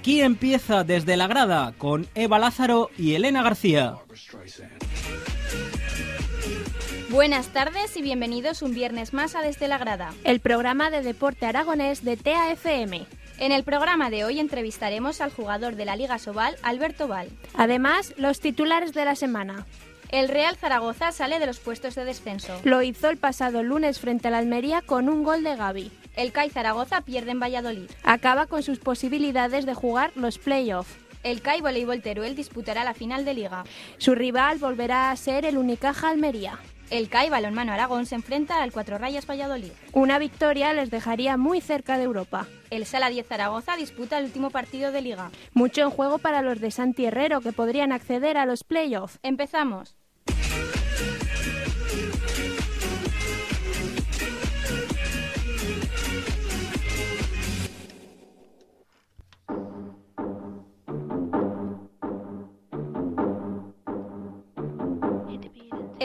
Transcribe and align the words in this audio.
Aquí 0.00 0.22
empieza 0.22 0.82
desde 0.82 1.18
la 1.18 1.26
grada 1.26 1.74
con 1.76 2.08
Eva 2.14 2.38
Lázaro 2.38 2.88
y 2.96 3.16
Elena 3.16 3.42
García. 3.42 3.96
Buenas 7.10 7.48
tardes 7.48 7.94
y 7.98 8.00
bienvenidos 8.00 8.62
un 8.62 8.72
viernes 8.72 9.12
más 9.12 9.34
a 9.34 9.42
Desde 9.42 9.68
la 9.68 9.76
Grada, 9.76 10.14
el 10.24 10.40
programa 10.40 10.90
de 10.90 11.02
deporte 11.02 11.44
aragonés 11.44 12.02
de 12.02 12.16
TAFM. 12.16 13.04
En 13.36 13.52
el 13.52 13.62
programa 13.62 14.08
de 14.08 14.24
hoy 14.24 14.40
entrevistaremos 14.40 15.20
al 15.20 15.32
jugador 15.32 15.76
de 15.76 15.84
la 15.84 15.96
Liga 15.96 16.18
Sobal, 16.18 16.56
Alberto 16.62 17.06
Val. 17.06 17.28
Además, 17.52 18.14
los 18.16 18.40
titulares 18.40 18.94
de 18.94 19.04
la 19.04 19.16
semana. 19.16 19.66
El 20.10 20.28
Real 20.28 20.56
Zaragoza 20.56 21.12
sale 21.12 21.38
de 21.38 21.46
los 21.46 21.60
puestos 21.60 21.94
de 21.94 22.06
descenso. 22.06 22.58
Lo 22.64 22.82
hizo 22.82 23.10
el 23.10 23.18
pasado 23.18 23.62
lunes 23.62 24.00
frente 24.00 24.28
a 24.28 24.30
la 24.30 24.38
Almería 24.38 24.80
con 24.80 25.10
un 25.10 25.24
gol 25.24 25.44
de 25.44 25.56
Gaby. 25.56 25.92
El 26.16 26.32
CAI 26.32 26.50
Zaragoza 26.50 27.00
pierde 27.02 27.30
en 27.30 27.40
Valladolid. 27.40 27.90
Acaba 28.02 28.46
con 28.46 28.62
sus 28.62 28.78
posibilidades 28.78 29.66
de 29.66 29.74
jugar 29.74 30.12
los 30.14 30.38
playoffs. 30.38 30.96
El 31.22 31.42
CAI 31.42 31.60
Voleibol 31.60 32.02
Teruel 32.02 32.34
disputará 32.34 32.82
la 32.82 32.94
final 32.94 33.24
de 33.24 33.34
liga. 33.34 33.64
Su 33.98 34.14
rival 34.14 34.58
volverá 34.58 35.10
a 35.10 35.16
ser 35.16 35.44
el 35.44 35.58
Unicaja 35.58 36.08
Almería. 36.08 36.58
El 36.90 37.08
CAI 37.08 37.30
Balonmano 37.30 37.72
Aragón 37.72 38.04
se 38.06 38.16
enfrenta 38.16 38.62
al 38.62 38.72
Cuatro 38.72 38.98
Rayas 38.98 39.24
Valladolid. 39.24 39.70
Una 39.92 40.18
victoria 40.18 40.72
les 40.72 40.90
dejaría 40.90 41.36
muy 41.36 41.60
cerca 41.60 41.98
de 41.98 42.04
Europa. 42.04 42.48
El 42.70 42.84
Sala 42.84 43.10
10 43.10 43.26
Zaragoza 43.28 43.76
disputa 43.76 44.18
el 44.18 44.24
último 44.24 44.50
partido 44.50 44.90
de 44.90 45.02
liga. 45.02 45.30
Mucho 45.52 45.82
en 45.82 45.90
juego 45.90 46.18
para 46.18 46.42
los 46.42 46.58
de 46.60 46.72
Santi 46.72 47.04
Herrero 47.04 47.42
que 47.42 47.52
podrían 47.52 47.92
acceder 47.92 48.36
a 48.36 48.46
los 48.46 48.64
playoffs. 48.64 49.20
Empezamos. 49.22 49.99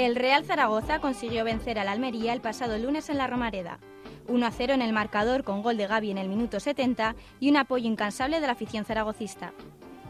El 0.05 0.15
Real 0.15 0.45
Zaragoza 0.45 0.99
consiguió 0.99 1.43
vencer 1.43 1.79
al 1.79 1.87
Almería 1.87 2.31
el 2.31 2.39
pasado 2.39 2.77
lunes 2.77 3.09
en 3.09 3.17
la 3.17 3.25
Romareda. 3.25 3.79
1 4.27 4.45
a 4.45 4.51
0 4.51 4.75
en 4.75 4.83
el 4.83 4.93
marcador 4.93 5.43
con 5.43 5.63
gol 5.63 5.77
de 5.77 5.87
Gaby 5.87 6.11
en 6.11 6.19
el 6.19 6.29
minuto 6.29 6.59
70 6.59 7.15
y 7.39 7.49
un 7.49 7.57
apoyo 7.57 7.87
incansable 7.87 8.39
de 8.39 8.45
la 8.45 8.53
afición 8.53 8.85
zaragocista. 8.85 9.51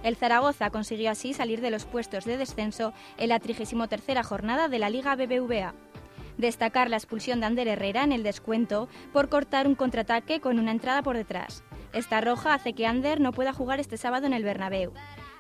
El 0.03 0.17
Zaragoza 0.17 0.69
consiguió 0.69 1.11
así 1.11 1.33
salir 1.33 1.61
de 1.61 1.71
los 1.71 1.85
puestos 1.85 2.25
de 2.25 2.35
descenso 2.35 2.91
en 3.17 3.29
la 3.29 3.39
33 3.39 4.27
jornada 4.27 4.67
de 4.67 4.79
la 4.79 4.89
Liga 4.89 5.15
BBVA. 5.15 5.73
Destacar 6.37 6.89
la 6.89 6.97
expulsión 6.97 7.39
de 7.39 7.45
Ander 7.45 7.69
Herrera 7.69 8.03
en 8.03 8.11
el 8.11 8.23
descuento 8.23 8.89
por 9.13 9.30
cortar 9.30 9.65
un 9.65 9.75
contraataque 9.75 10.41
con 10.41 10.59
una 10.59 10.71
entrada 10.71 11.03
por 11.03 11.15
detrás. 11.15 11.63
Esta 11.93 12.19
roja 12.19 12.53
hace 12.53 12.73
que 12.73 12.85
Ander 12.85 13.21
no 13.21 13.31
pueda 13.31 13.53
jugar 13.53 13.80
este 13.80 13.95
sábado 13.95 14.27
en 14.27 14.33
el 14.33 14.43
Bernabéu. 14.43 14.91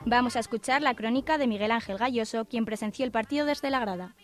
Vamos 0.05 0.37
a 0.37 0.39
escuchar 0.39 0.81
la 0.81 0.93
crónica 0.93 1.37
de 1.37 1.47
Miguel 1.47 1.71
Ángel 1.71 1.97
Galloso, 1.97 2.45
quien 2.45 2.63
presenció 2.63 3.03
el 3.03 3.11
partido 3.11 3.45
desde 3.45 3.69
la 3.69 3.81
grada. 3.81 4.15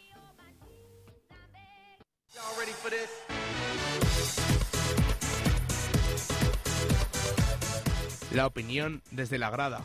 La 8.34 8.48
opinión 8.48 9.02
desde 9.12 9.38
la 9.38 9.50
grada. 9.50 9.82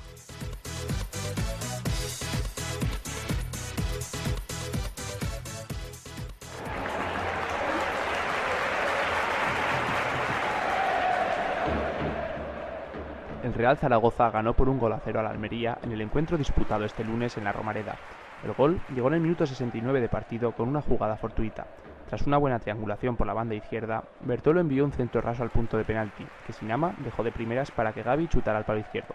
El 13.43 13.55
Real 13.55 13.77
Zaragoza 13.77 14.31
ganó 14.31 14.55
por 14.55 14.69
un 14.69 14.79
gol 14.79 14.93
a 14.93 15.01
cero 15.05 15.19
al 15.19 15.27
Almería 15.27 15.79
en 15.83 15.91
el 15.91 16.01
encuentro 16.01 16.39
disputado 16.39 16.85
este 16.85 17.03
lunes 17.03 17.37
en 17.37 17.45
la 17.45 17.53
Romareda. 17.53 17.97
El 18.45 18.53
gol 18.53 18.81
llegó 18.95 19.09
en 19.09 19.15
el 19.15 19.21
minuto 19.21 19.47
69 19.47 20.01
de 20.01 20.09
partido 20.09 20.53
con 20.53 20.69
una 20.69 20.83
jugada 20.83 21.17
fortuita. 21.17 21.67
Tras 22.09 22.25
una 22.27 22.39
buena 22.39 22.61
triangulación 22.61 23.17
por 23.17 23.27
la 23.27 23.35
banda 23.35 23.57
izquierda, 23.57 24.05
Bertolo 24.21 24.61
envió 24.61 24.85
un 24.85 24.93
centro 24.93 25.21
raso 25.21 25.43
al 25.43 25.51
punto 25.51 25.77
de 25.77 25.85
penalti, 25.85 26.25
que 26.47 26.53
Sinama 26.53 26.95
dejó 26.99 27.25
de 27.25 27.33
primeras 27.33 27.73
para 27.73 27.93
que 27.93 28.05
Gaby 28.05 28.29
chutara 28.29 28.59
al 28.59 28.65
palo 28.65 28.79
izquierdo. 28.79 29.15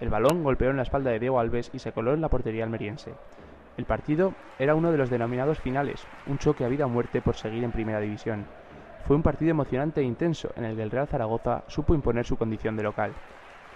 El 0.00 0.08
balón 0.08 0.42
golpeó 0.42 0.70
en 0.70 0.76
la 0.76 0.82
espalda 0.82 1.12
de 1.12 1.20
Diego 1.20 1.38
Alves 1.38 1.70
y 1.72 1.78
se 1.78 1.92
coló 1.92 2.14
en 2.14 2.20
la 2.20 2.28
portería 2.28 2.64
almeriense. 2.64 3.12
El 3.76 3.84
partido 3.84 4.34
era 4.58 4.74
uno 4.74 4.90
de 4.90 4.98
los 4.98 5.08
denominados 5.08 5.60
finales, 5.60 6.04
un 6.26 6.38
choque 6.38 6.64
a 6.64 6.68
vida 6.68 6.86
o 6.86 6.88
muerte 6.88 7.22
por 7.22 7.36
seguir 7.36 7.62
en 7.62 7.70
primera 7.70 8.00
división. 8.00 8.44
Fue 9.06 9.14
un 9.14 9.22
partido 9.22 9.52
emocionante 9.52 10.00
e 10.00 10.04
intenso 10.04 10.50
en 10.56 10.64
el 10.64 10.74
que 10.74 10.82
el 10.82 10.90
Real 10.90 11.06
Zaragoza 11.06 11.62
supo 11.68 11.94
imponer 11.94 12.26
su 12.26 12.36
condición 12.36 12.76
de 12.76 12.82
local. 12.82 13.12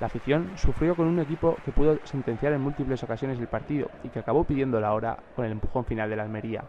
La 0.00 0.09
afición 0.09 0.50
sufrió 0.56 0.97
con 0.97 1.06
un 1.06 1.21
equipo 1.21 1.56
que 1.65 1.72
pudo 1.72 1.99
sentenciar 2.05 2.53
en 2.53 2.60
múltiples 2.60 3.03
ocasiones 3.05 3.38
el 3.38 3.47
partido 3.47 3.88
y 4.03 4.09
que 4.09 4.19
acabó 4.19 4.43
pidiendo 4.44 4.81
la 4.81 4.93
hora 4.93 5.19
con 5.37 5.44
el 5.44 5.53
empujón 5.53 5.84
final 5.84 6.10
de 6.10 6.16
la 6.16 6.25
Almería. 6.25 6.65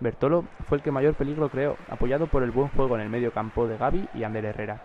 Bertolo 0.00 0.44
fue 0.66 0.78
el 0.78 0.82
que 0.82 0.90
mayor 0.90 1.14
peligro 1.14 1.50
creó, 1.50 1.76
apoyado 1.88 2.26
por 2.26 2.42
el 2.42 2.50
buen 2.50 2.68
juego 2.68 2.96
en 2.96 3.02
el 3.02 3.10
medio 3.10 3.32
campo 3.32 3.68
de 3.68 3.76
Gaby 3.76 4.08
y 4.14 4.24
Ander 4.24 4.46
Herrera. 4.46 4.80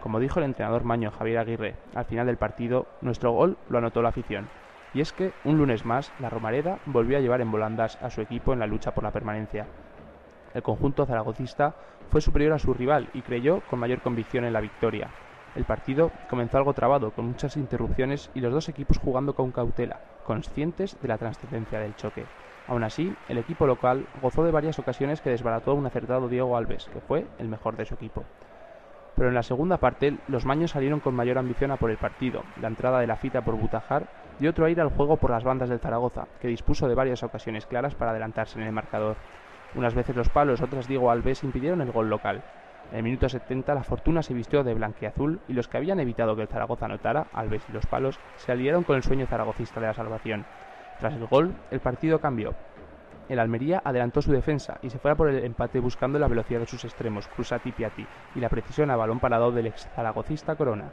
Como 0.00 0.18
dijo 0.18 0.40
el 0.40 0.44
entrenador 0.44 0.84
maño 0.84 1.12
Javier 1.12 1.38
Aguirre 1.38 1.76
al 1.94 2.04
final 2.04 2.26
del 2.26 2.36
partido, 2.36 2.86
nuestro 3.00 3.32
gol 3.32 3.56
lo 3.68 3.78
anotó 3.78 4.02
la 4.02 4.08
afición. 4.08 4.48
Y 4.92 5.00
es 5.00 5.12
que, 5.12 5.32
un 5.44 5.58
lunes 5.58 5.84
más, 5.84 6.12
la 6.18 6.30
Romareda 6.30 6.78
volvió 6.86 7.16
a 7.16 7.20
llevar 7.20 7.40
en 7.40 7.50
volandas 7.50 8.00
a 8.02 8.10
su 8.10 8.20
equipo 8.20 8.52
en 8.52 8.58
la 8.58 8.66
lucha 8.66 8.92
por 8.92 9.04
la 9.04 9.12
permanencia. 9.12 9.66
El 10.54 10.62
conjunto 10.62 11.06
zaragocista 11.06 11.74
fue 12.10 12.20
superior 12.20 12.52
a 12.52 12.58
su 12.58 12.72
rival 12.72 13.08
y 13.14 13.22
creyó 13.22 13.60
con 13.68 13.78
mayor 13.78 14.00
convicción 14.00 14.44
en 14.44 14.52
la 14.52 14.60
victoria. 14.60 15.10
El 15.54 15.64
partido 15.64 16.10
comenzó 16.28 16.58
algo 16.58 16.74
trabado, 16.74 17.12
con 17.12 17.26
muchas 17.26 17.56
interrupciones 17.56 18.30
y 18.34 18.40
los 18.40 18.52
dos 18.52 18.68
equipos 18.68 18.98
jugando 18.98 19.34
con 19.34 19.52
cautela, 19.52 20.00
conscientes 20.24 21.00
de 21.00 21.08
la 21.08 21.18
trascendencia 21.18 21.78
del 21.78 21.96
choque. 21.96 22.24
Aún 22.68 22.82
así, 22.82 23.14
el 23.28 23.38
equipo 23.38 23.66
local 23.66 24.06
gozó 24.20 24.44
de 24.44 24.50
varias 24.50 24.78
ocasiones 24.78 25.20
que 25.20 25.30
desbarató 25.30 25.74
un 25.74 25.86
acertado 25.86 26.28
Diego 26.28 26.56
Alves, 26.56 26.88
que 26.92 27.00
fue 27.00 27.26
el 27.38 27.48
mejor 27.48 27.76
de 27.76 27.84
su 27.84 27.94
equipo. 27.94 28.24
Pero 29.14 29.28
en 29.28 29.34
la 29.34 29.42
segunda 29.42 29.78
parte, 29.78 30.18
los 30.28 30.44
maños 30.44 30.72
salieron 30.72 31.00
con 31.00 31.14
mayor 31.14 31.38
ambición 31.38 31.70
a 31.70 31.76
por 31.76 31.90
el 31.90 31.96
partido, 31.96 32.42
la 32.60 32.68
entrada 32.68 33.00
de 33.00 33.06
la 33.06 33.16
fita 33.16 33.42
por 33.42 33.56
Butajar 33.56 34.06
dio 34.38 34.50
otro 34.50 34.66
aire 34.66 34.82
al 34.82 34.90
juego 34.90 35.16
por 35.16 35.30
las 35.30 35.44
bandas 35.44 35.70
del 35.70 35.78
Zaragoza, 35.78 36.26
que 36.40 36.48
dispuso 36.48 36.86
de 36.86 36.94
varias 36.94 37.22
ocasiones 37.22 37.64
claras 37.64 37.94
para 37.94 38.10
adelantarse 38.10 38.58
en 38.58 38.66
el 38.66 38.72
marcador. 38.72 39.16
Unas 39.74 39.94
veces 39.94 40.16
los 40.16 40.28
palos, 40.28 40.60
otras 40.60 40.88
Diego 40.88 41.10
Alves 41.10 41.44
impidieron 41.44 41.80
el 41.80 41.92
gol 41.92 42.10
local. 42.10 42.42
En 42.92 42.98
el 42.98 43.02
minuto 43.02 43.28
70 43.28 43.74
la 43.74 43.82
fortuna 43.82 44.22
se 44.22 44.34
vistió 44.34 44.62
de 44.62 44.74
blanqueazul 44.74 45.40
y 45.48 45.54
los 45.54 45.66
que 45.66 45.78
habían 45.78 45.98
evitado 45.98 46.36
que 46.36 46.42
el 46.42 46.48
Zaragoza 46.48 46.84
anotara, 46.84 47.26
Alves 47.32 47.62
y 47.68 47.72
los 47.72 47.86
palos, 47.86 48.18
se 48.36 48.52
aliaron 48.52 48.84
con 48.84 48.96
el 48.96 49.02
sueño 49.02 49.26
zaragocista 49.26 49.80
de 49.80 49.86
la 49.86 49.94
salvación. 49.94 50.44
Tras 50.98 51.14
el 51.14 51.26
gol, 51.26 51.54
el 51.70 51.80
partido 51.80 52.20
cambió. 52.20 52.54
El 53.28 53.38
Almería 53.38 53.82
adelantó 53.84 54.22
su 54.22 54.32
defensa 54.32 54.78
y 54.82 54.90
se 54.90 54.98
fue 54.98 55.10
a 55.10 55.14
por 55.16 55.28
el 55.28 55.44
empate 55.44 55.80
buscando 55.80 56.18
la 56.18 56.28
velocidad 56.28 56.60
de 56.60 56.66
sus 56.66 56.84
extremos, 56.84 57.26
Cruzati 57.28 57.70
y 57.70 57.72
Piatti, 57.72 58.06
y 58.34 58.40
la 58.40 58.48
precisión 58.48 58.90
a 58.90 58.96
balón 58.96 59.18
parado 59.18 59.50
del 59.50 59.66
ex 59.66 59.88
zaragocista 59.94 60.54
Corona. 60.54 60.90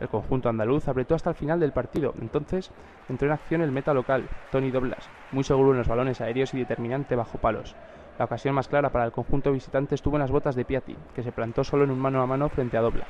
El 0.00 0.08
conjunto 0.08 0.48
andaluz 0.48 0.88
apretó 0.88 1.14
hasta 1.14 1.30
el 1.30 1.36
final 1.36 1.60
del 1.60 1.72
partido, 1.72 2.14
entonces 2.20 2.70
entró 3.08 3.26
en 3.26 3.32
acción 3.32 3.62
el 3.62 3.72
meta 3.72 3.94
local, 3.94 4.28
Tony 4.50 4.70
Doblas, 4.70 5.08
muy 5.32 5.44
seguro 5.44 5.72
en 5.72 5.78
los 5.78 5.88
balones 5.88 6.20
aéreos 6.20 6.52
y 6.54 6.58
determinante 6.58 7.16
bajo 7.16 7.38
palos. 7.38 7.74
La 8.18 8.24
ocasión 8.24 8.54
más 8.54 8.68
clara 8.68 8.90
para 8.90 9.04
el 9.04 9.12
conjunto 9.12 9.52
visitante 9.52 9.94
estuvo 9.94 10.16
en 10.16 10.22
las 10.22 10.30
botas 10.30 10.56
de 10.56 10.64
Piatti, 10.64 10.96
que 11.14 11.22
se 11.22 11.32
plantó 11.32 11.62
solo 11.64 11.84
en 11.84 11.90
un 11.90 11.98
mano 12.00 12.20
a 12.22 12.26
mano 12.26 12.48
frente 12.48 12.76
a 12.76 12.80
Doblas. 12.80 13.08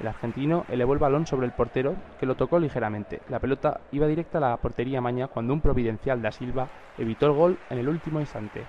El 0.00 0.08
argentino 0.08 0.64
elevó 0.68 0.92
el 0.92 0.98
balón 0.98 1.26
sobre 1.26 1.46
el 1.46 1.52
portero, 1.52 1.94
que 2.18 2.26
lo 2.26 2.34
tocó 2.34 2.58
ligeramente. 2.58 3.20
La 3.28 3.38
pelota 3.38 3.80
iba 3.92 4.06
directa 4.06 4.38
a 4.38 4.40
la 4.40 4.56
portería 4.56 5.00
maña 5.00 5.28
cuando 5.28 5.52
un 5.52 5.60
providencial 5.60 6.22
da 6.22 6.32
Silva 6.32 6.68
evitó 6.98 7.26
el 7.26 7.32
gol 7.32 7.58
en 7.70 7.78
el 7.78 7.88
último 7.88 8.20
instante. 8.20 8.64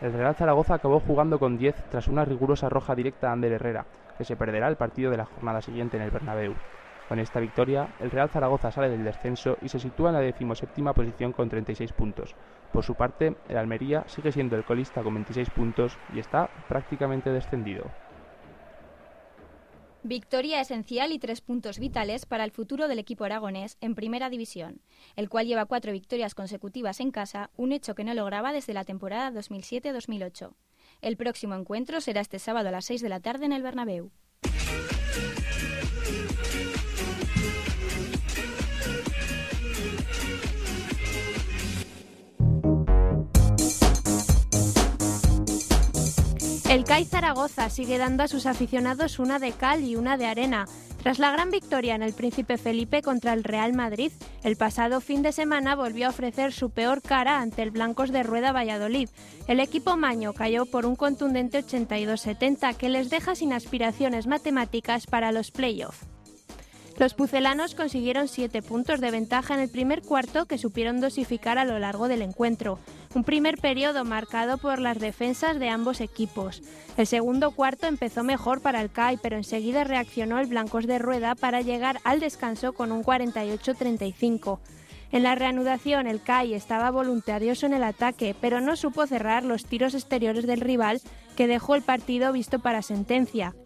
El 0.00 0.12
Real 0.12 0.34
Zaragoza 0.34 0.74
acabó 0.74 1.00
jugando 1.00 1.38
con 1.38 1.56
10 1.56 1.90
tras 1.90 2.08
una 2.08 2.24
rigurosa 2.24 2.68
roja 2.68 2.94
directa 2.94 3.30
a 3.30 3.32
Ander 3.32 3.52
Herrera, 3.52 3.86
que 4.18 4.24
se 4.24 4.36
perderá 4.36 4.68
el 4.68 4.76
partido 4.76 5.10
de 5.10 5.16
la 5.16 5.26
jornada 5.26 5.62
siguiente 5.62 5.96
en 5.96 6.02
el 6.02 6.10
Bernabéu. 6.10 6.54
Con 7.08 7.18
esta 7.18 7.40
victoria, 7.40 7.88
el 8.00 8.10
Real 8.10 8.28
Zaragoza 8.28 8.70
sale 8.70 8.88
del 8.88 9.04
descenso 9.04 9.58
y 9.62 9.68
se 9.68 9.78
sitúa 9.78 10.08
en 10.08 10.14
la 10.14 10.20
decimoséptima 10.20 10.92
posición 10.92 11.32
con 11.32 11.48
36 11.48 11.92
puntos. 11.92 12.34
Por 12.72 12.84
su 12.84 12.94
parte, 12.94 13.36
el 13.48 13.56
Almería 13.56 14.04
sigue 14.06 14.32
siendo 14.32 14.56
el 14.56 14.64
colista 14.64 15.02
con 15.02 15.14
26 15.14 15.50
puntos 15.50 15.98
y 16.14 16.20
está 16.20 16.48
prácticamente 16.68 17.30
descendido. 17.30 17.84
Victoria 20.04 20.60
esencial 20.60 21.12
y 21.12 21.20
tres 21.20 21.40
puntos 21.40 21.78
vitales 21.78 22.26
para 22.26 22.42
el 22.42 22.50
futuro 22.50 22.88
del 22.88 22.98
equipo 22.98 23.22
aragonés 23.22 23.76
en 23.80 23.94
Primera 23.94 24.30
División, 24.30 24.80
el 25.14 25.28
cual 25.28 25.46
lleva 25.46 25.66
cuatro 25.66 25.92
victorias 25.92 26.34
consecutivas 26.34 26.98
en 26.98 27.12
casa, 27.12 27.50
un 27.56 27.70
hecho 27.70 27.94
que 27.94 28.02
no 28.02 28.12
lograba 28.12 28.52
desde 28.52 28.74
la 28.74 28.84
temporada 28.84 29.30
2007-2008. 29.30 30.54
El 31.02 31.16
próximo 31.16 31.54
encuentro 31.54 32.00
será 32.00 32.20
este 32.20 32.40
sábado 32.40 32.68
a 32.68 32.72
las 32.72 32.84
6 32.86 33.00
de 33.00 33.08
la 33.08 33.20
tarde 33.20 33.44
en 33.44 33.52
el 33.52 33.62
Bernabéu. 33.62 34.10
El 46.72 46.84
CAI 46.84 47.04
Zaragoza 47.04 47.68
sigue 47.68 47.98
dando 47.98 48.22
a 48.22 48.28
sus 48.28 48.46
aficionados 48.46 49.18
una 49.18 49.38
de 49.38 49.52
cal 49.52 49.84
y 49.84 49.94
una 49.94 50.16
de 50.16 50.24
arena. 50.24 50.64
Tras 51.02 51.18
la 51.18 51.30
gran 51.30 51.50
victoria 51.50 51.94
en 51.94 52.02
el 52.02 52.14
Príncipe 52.14 52.56
Felipe 52.56 53.02
contra 53.02 53.34
el 53.34 53.44
Real 53.44 53.74
Madrid, 53.74 54.10
el 54.42 54.56
pasado 54.56 55.02
fin 55.02 55.20
de 55.20 55.32
semana 55.32 55.76
volvió 55.76 56.06
a 56.06 56.08
ofrecer 56.08 56.50
su 56.50 56.70
peor 56.70 57.02
cara 57.02 57.42
ante 57.42 57.60
el 57.60 57.72
Blancos 57.72 58.10
de 58.10 58.22
Rueda 58.22 58.52
Valladolid. 58.52 59.10
El 59.48 59.60
equipo 59.60 59.98
maño 59.98 60.32
cayó 60.32 60.64
por 60.64 60.86
un 60.86 60.96
contundente 60.96 61.62
82-70 61.62 62.74
que 62.76 62.88
les 62.88 63.10
deja 63.10 63.34
sin 63.34 63.52
aspiraciones 63.52 64.26
matemáticas 64.26 65.04
para 65.06 65.30
los 65.30 65.50
playoffs. 65.50 66.06
Los 67.02 67.14
pucelanos 67.14 67.74
consiguieron 67.74 68.28
siete 68.28 68.62
puntos 68.62 69.00
de 69.00 69.10
ventaja 69.10 69.54
en 69.54 69.58
el 69.60 69.68
primer 69.68 70.02
cuarto 70.02 70.46
que 70.46 70.56
supieron 70.56 71.00
dosificar 71.00 71.58
a 71.58 71.64
lo 71.64 71.80
largo 71.80 72.06
del 72.06 72.22
encuentro. 72.22 72.78
Un 73.12 73.24
primer 73.24 73.58
periodo 73.58 74.04
marcado 74.04 74.56
por 74.56 74.78
las 74.78 75.00
defensas 75.00 75.58
de 75.58 75.68
ambos 75.68 76.00
equipos. 76.00 76.62
El 76.96 77.08
segundo 77.08 77.50
cuarto 77.50 77.88
empezó 77.88 78.22
mejor 78.22 78.60
para 78.60 78.80
el 78.80 78.92
CAI, 78.92 79.18
pero 79.20 79.34
enseguida 79.34 79.82
reaccionó 79.82 80.38
el 80.38 80.46
Blancos 80.46 80.86
de 80.86 81.00
Rueda 81.00 81.34
para 81.34 81.60
llegar 81.60 81.98
al 82.04 82.20
descanso 82.20 82.72
con 82.72 82.92
un 82.92 83.02
48-35. 83.02 84.60
En 85.10 85.24
la 85.24 85.34
reanudación, 85.34 86.06
el 86.06 86.22
CAI 86.22 86.54
estaba 86.54 86.92
voluntarioso 86.92 87.66
en 87.66 87.72
el 87.72 87.82
ataque, 87.82 88.36
pero 88.40 88.60
no 88.60 88.76
supo 88.76 89.08
cerrar 89.08 89.42
los 89.42 89.64
tiros 89.64 89.94
exteriores 89.94 90.46
del 90.46 90.60
rival, 90.60 91.00
que 91.36 91.48
dejó 91.48 91.74
el 91.74 91.82
partido 91.82 92.32
visto 92.32 92.60
para 92.60 92.80
sentencia. 92.80 93.56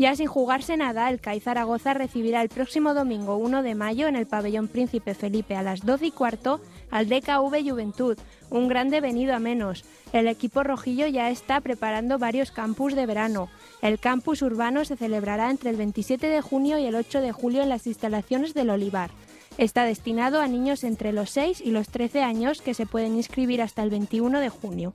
Ya 0.00 0.16
sin 0.16 0.28
jugarse 0.28 0.78
nada, 0.78 1.10
el 1.10 1.20
CAI 1.20 1.40
Zaragoza 1.40 1.92
recibirá 1.92 2.40
el 2.40 2.48
próximo 2.48 2.94
domingo 2.94 3.36
1 3.36 3.62
de 3.62 3.74
mayo 3.74 4.08
en 4.08 4.16
el 4.16 4.24
pabellón 4.24 4.66
Príncipe 4.66 5.12
Felipe 5.12 5.56
a 5.56 5.62
las 5.62 5.84
12 5.84 6.06
y 6.06 6.10
cuarto 6.10 6.62
al 6.90 7.06
DKV 7.10 7.68
Juventud, 7.68 8.16
un 8.48 8.66
grande 8.66 9.02
venido 9.02 9.34
a 9.34 9.40
menos. 9.40 9.84
El 10.14 10.26
equipo 10.26 10.62
rojillo 10.62 11.06
ya 11.06 11.28
está 11.28 11.60
preparando 11.60 12.18
varios 12.18 12.50
campus 12.50 12.94
de 12.94 13.04
verano. 13.04 13.50
El 13.82 13.98
campus 13.98 14.40
urbano 14.40 14.86
se 14.86 14.96
celebrará 14.96 15.50
entre 15.50 15.68
el 15.68 15.76
27 15.76 16.28
de 16.28 16.40
junio 16.40 16.78
y 16.78 16.86
el 16.86 16.94
8 16.94 17.20
de 17.20 17.32
julio 17.32 17.60
en 17.60 17.68
las 17.68 17.86
instalaciones 17.86 18.54
del 18.54 18.70
Olivar. 18.70 19.10
Está 19.58 19.84
destinado 19.84 20.40
a 20.40 20.48
niños 20.48 20.82
entre 20.82 21.12
los 21.12 21.28
6 21.28 21.60
y 21.60 21.72
los 21.72 21.90
13 21.90 22.22
años 22.22 22.62
que 22.62 22.72
se 22.72 22.86
pueden 22.86 23.16
inscribir 23.16 23.60
hasta 23.60 23.82
el 23.82 23.90
21 23.90 24.40
de 24.40 24.48
junio. 24.48 24.94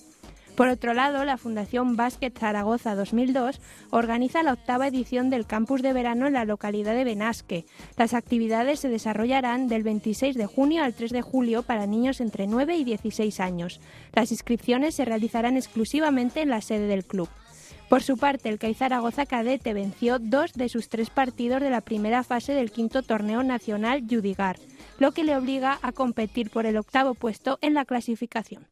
Por 0.55 0.69
otro 0.69 0.93
lado, 0.93 1.25
la 1.25 1.37
Fundación 1.37 1.97
Básquet 1.97 2.37
Zaragoza 2.37 2.95
2002 2.95 3.59
organiza 3.89 4.41
la 4.41 4.53
octava 4.53 4.87
edición 4.87 5.29
del 5.29 5.45
campus 5.45 5.81
de 5.81 5.91
verano 5.91 6.27
en 6.27 6.33
la 6.33 6.45
localidad 6.45 6.95
de 6.95 7.03
Benasque. 7.03 7.65
Las 7.97 8.13
actividades 8.13 8.79
se 8.79 8.87
desarrollarán 8.87 9.67
del 9.67 9.83
26 9.83 10.35
de 10.37 10.45
junio 10.45 10.83
al 10.83 10.93
3 10.93 11.11
de 11.11 11.21
julio 11.21 11.63
para 11.63 11.87
niños 11.87 12.21
entre 12.21 12.47
9 12.47 12.77
y 12.77 12.85
16 12.85 13.41
años. 13.41 13.81
Las 14.13 14.31
inscripciones 14.31 14.95
se 14.95 15.03
realizarán 15.03 15.57
exclusivamente 15.57 16.41
en 16.41 16.49
la 16.49 16.61
sede 16.61 16.87
del 16.87 17.03
club. 17.03 17.27
Por 17.89 18.01
su 18.01 18.17
parte, 18.17 18.47
el 18.47 18.57
CAI 18.57 18.75
Zaragoza 18.75 19.25
Cadete 19.25 19.73
venció 19.73 20.19
dos 20.19 20.53
de 20.53 20.69
sus 20.69 20.87
tres 20.87 21.09
partidos 21.09 21.61
de 21.61 21.69
la 21.69 21.81
primera 21.81 22.23
fase 22.23 22.53
del 22.53 22.71
quinto 22.71 23.03
torneo 23.03 23.43
nacional 23.43 24.05
Judigar, 24.09 24.57
lo 24.99 25.11
que 25.11 25.25
le 25.25 25.35
obliga 25.35 25.79
a 25.81 25.91
competir 25.91 26.49
por 26.49 26.65
el 26.65 26.77
octavo 26.77 27.13
puesto 27.13 27.59
en 27.61 27.73
la 27.73 27.83
clasificación. 27.83 28.67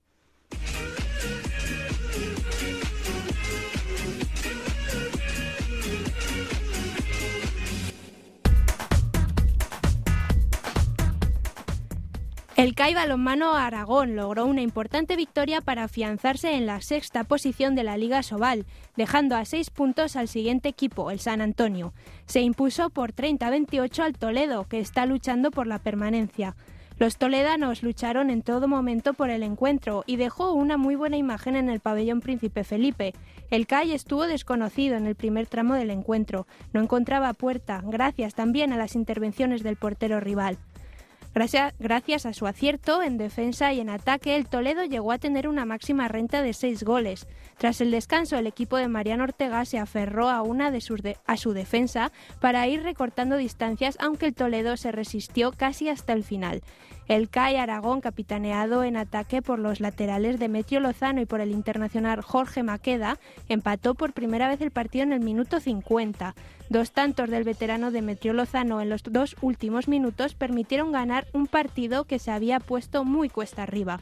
El 12.56 12.76
CAI 12.76 12.94
Balonmano 12.94 13.56
Aragón 13.56 14.16
logró 14.16 14.46
una 14.46 14.62
importante 14.62 15.16
victoria 15.16 15.60
para 15.60 15.86
afianzarse 15.86 16.54
en 16.54 16.68
la 16.68 16.82
sexta 16.82 17.24
posición 17.24 17.74
de 17.74 17.82
la 17.82 17.98
Liga 17.98 18.22
Sobal, 18.22 18.68
dejando 18.96 19.36
a 19.36 19.44
seis 19.44 19.72
puntos 19.72 20.16
al 20.16 20.28
siguiente 20.28 20.70
equipo, 20.70 21.10
el 21.10 21.20
San 21.20 21.42
Antonio. 21.42 21.94
Se 22.28 22.42
impuso 22.42 22.92
por 22.92 23.12
30-28 23.12 24.04
al 24.04 24.14
Toledo, 24.14 24.68
que 24.68 24.80
está 24.80 25.08
luchando 25.08 25.50
por 25.50 25.66
la 25.66 25.80
permanencia. 25.80 26.56
Los 27.00 27.18
toledanos 27.18 27.82
lucharon 27.82 28.30
en 28.30 28.44
todo 28.44 28.68
momento 28.68 29.16
por 29.16 29.32
el 29.32 29.42
encuentro 29.42 30.04
y 30.06 30.18
dejó 30.18 30.54
una 30.54 30.78
muy 30.78 30.94
buena 30.94 31.18
imagen 31.18 31.56
en 31.56 31.70
el 31.70 31.80
pabellón 31.80 32.22
Príncipe 32.22 32.64
Felipe. 32.64 33.16
El 33.50 33.66
CAI 33.66 33.94
estuvo 33.94 34.28
desconocido 34.28 34.96
en 34.96 35.08
el 35.08 35.16
primer 35.16 35.48
tramo 35.48 35.74
del 35.74 35.90
encuentro, 35.90 36.46
no 36.72 36.82
encontraba 36.82 37.34
puerta, 37.34 37.82
gracias 37.84 38.36
también 38.36 38.74
a 38.74 38.78
las 38.78 38.94
intervenciones 38.96 39.64
del 39.64 39.76
portero 39.76 40.20
rival. 40.20 40.60
Gracias, 41.34 42.26
a 42.28 42.34
su 42.34 42.46
acierto 42.46 43.02
en 43.02 43.18
defensa 43.18 43.74
y 43.74 43.80
en 43.80 43.90
ataque, 43.90 44.36
el 44.36 44.46
Toledo 44.46 44.84
llegó 44.84 45.12
a 45.12 45.18
tener 45.18 45.48
una 45.48 45.66
máxima 45.66 46.08
renta 46.08 46.44
de 46.44 46.54
seis 46.54 46.84
goles. 46.84 47.28
Tras 47.58 47.82
el 47.82 47.90
descanso, 47.90 48.38
el 48.38 48.46
equipo 48.46 48.78
de 48.78 48.88
Mariano 48.88 49.24
Ortega 49.24 49.66
se 49.66 49.80
aferró 49.80 50.30
a 50.30 50.44
una 50.44 50.70
de 50.70 50.82
sus 50.82 51.02
a 51.26 51.38
su 51.38 51.54
defensa 51.54 52.12
para 52.40 52.68
ir 52.68 52.84
recortando 52.84 53.36
distancias, 53.38 53.98
aunque 54.00 54.28
el 54.28 54.36
Toledo 54.36 54.78
se 54.78 54.92
resistió 54.92 55.52
casi 55.52 55.90
hasta 55.90 56.14
el 56.14 56.24
final. 56.24 56.62
El 57.08 57.30
CAI 57.30 57.58
Aragón, 57.58 58.00
capitaneado 58.00 58.84
en 58.84 58.96
ataque 58.96 59.42
por 59.42 59.60
los 59.60 59.82
laterales 59.82 60.40
Demetrio 60.40 60.80
Lozano 60.80 61.20
y 61.20 61.26
por 61.26 61.42
el 61.42 61.52
internacional 61.52 62.22
Jorge 62.22 62.64
Maqueda, 62.64 63.20
empató 63.50 63.94
por 63.94 64.14
primera 64.14 64.48
vez 64.48 64.62
el 64.62 64.72
partido 64.72 65.04
en 65.04 65.12
el 65.12 65.20
minuto 65.20 65.60
50. 65.60 66.34
Dos 66.70 66.92
tantos 66.92 67.30
del 67.30 67.44
veterano 67.44 67.92
Demetrio 67.92 68.32
Lozano 68.32 68.80
en 68.80 68.90
los 68.90 69.04
dos 69.04 69.36
últimos 69.42 69.90
minutos 69.90 70.34
permitieron 70.34 70.94
ganar 70.94 71.28
un 71.34 71.48
partido 71.48 72.06
que 72.06 72.20
se 72.20 72.32
había 72.32 72.62
puesto 72.62 73.04
muy 73.04 73.28
cuesta 73.28 73.64
arriba. 73.64 74.00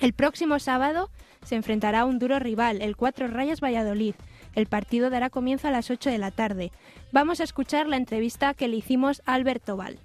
El 0.00 0.14
próximo 0.14 0.58
sábado 0.58 1.10
se 1.44 1.54
enfrentará 1.54 2.00
a 2.00 2.04
un 2.06 2.18
duro 2.18 2.38
rival, 2.38 2.80
el 2.80 2.96
Cuatro 2.96 3.28
Rayas 3.28 3.60
Valladolid. 3.60 4.14
El 4.54 4.66
partido 4.66 5.10
dará 5.10 5.28
comienzo 5.28 5.68
a 5.68 5.70
las 5.70 5.90
8 5.90 6.08
de 6.08 6.18
la 6.18 6.30
tarde. 6.30 6.72
Vamos 7.12 7.40
a 7.40 7.44
escuchar 7.44 7.86
la 7.86 7.98
entrevista 7.98 8.54
que 8.54 8.68
le 8.68 8.76
hicimos 8.76 9.22
a 9.26 9.34
Alberto 9.34 9.76
Val. 9.76 9.98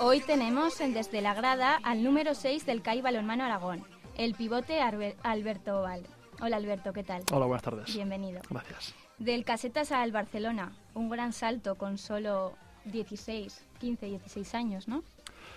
Hoy 0.00 0.20
tenemos 0.22 0.80
en 0.80 0.92
Desde 0.92 1.20
la 1.20 1.34
Grada 1.34 1.78
al 1.84 2.02
número 2.02 2.34
6 2.34 2.66
del 2.66 2.82
CAI 2.82 3.00
Balonmano 3.00 3.44
Aragón, 3.44 3.84
el 4.16 4.34
pivote 4.34 4.80
Alberto 4.80 5.80
Oval. 5.80 6.02
Hola 6.40 6.56
Alberto, 6.56 6.92
¿qué 6.92 7.04
tal? 7.04 7.22
Hola, 7.30 7.46
buenas 7.46 7.62
tardes. 7.62 7.94
Bienvenido. 7.94 8.40
Gracias. 8.50 8.92
Del 9.18 9.44
Casetas 9.44 9.92
al 9.92 10.10
Barcelona, 10.10 10.72
un 10.94 11.10
gran 11.10 11.32
salto 11.32 11.76
con 11.76 11.96
solo 11.96 12.54
16, 12.86 13.64
15, 13.78 14.06
16 14.06 14.54
años, 14.56 14.88
¿no? 14.88 15.04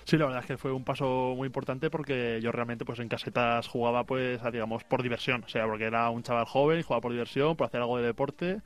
Sí, 0.06 0.18
la 0.18 0.26
verdad 0.26 0.42
es 0.42 0.48
que 0.48 0.58
fue 0.58 0.72
un 0.72 0.84
paso 0.84 1.34
muy 1.36 1.46
importante 1.46 1.90
porque 1.90 2.40
yo 2.42 2.52
realmente 2.52 2.84
pues 2.84 3.00
en 3.00 3.08
casetas 3.08 3.68
jugaba 3.68 4.04
pues 4.04 4.42
digamos 4.52 4.84
por 4.84 5.02
diversión, 5.02 5.44
o 5.46 5.50
sea, 5.50 5.66
porque 5.66 5.86
era 5.86 6.10
un 6.10 6.24
chaval 6.24 6.46
joven 6.46 6.80
y 6.80 6.84
jugaba 6.84 7.02
por 7.02 7.12
diversión, 7.12 7.56
por 7.56 7.68
hacer 7.68 7.82
algo 7.82 7.98
de 7.98 8.06
deporte 8.06 8.62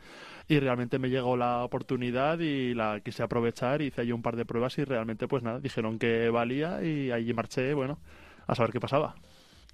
y 0.48 0.60
realmente 0.60 0.98
me 0.98 1.10
llegó 1.10 1.38
la 1.38 1.63
oportunidad 1.63 2.39
y 2.39 2.74
la 2.74 3.01
quise 3.01 3.22
aprovechar, 3.22 3.82
hice 3.82 4.01
ahí 4.01 4.12
un 4.12 4.22
par 4.22 4.36
de 4.36 4.46
pruebas 4.46 4.77
y 4.79 4.84
realmente 4.84 5.27
pues 5.27 5.44
nada, 5.44 5.60
dijeron 5.60 6.00
que 6.00 6.29
valía 6.29 6.84
y 6.84 7.12
allí 7.12 7.34
marché, 7.34 7.74
bueno, 7.74 8.00
a 8.48 8.56
saber 8.56 8.72
qué 8.72 8.79
pasaba. 8.79 9.15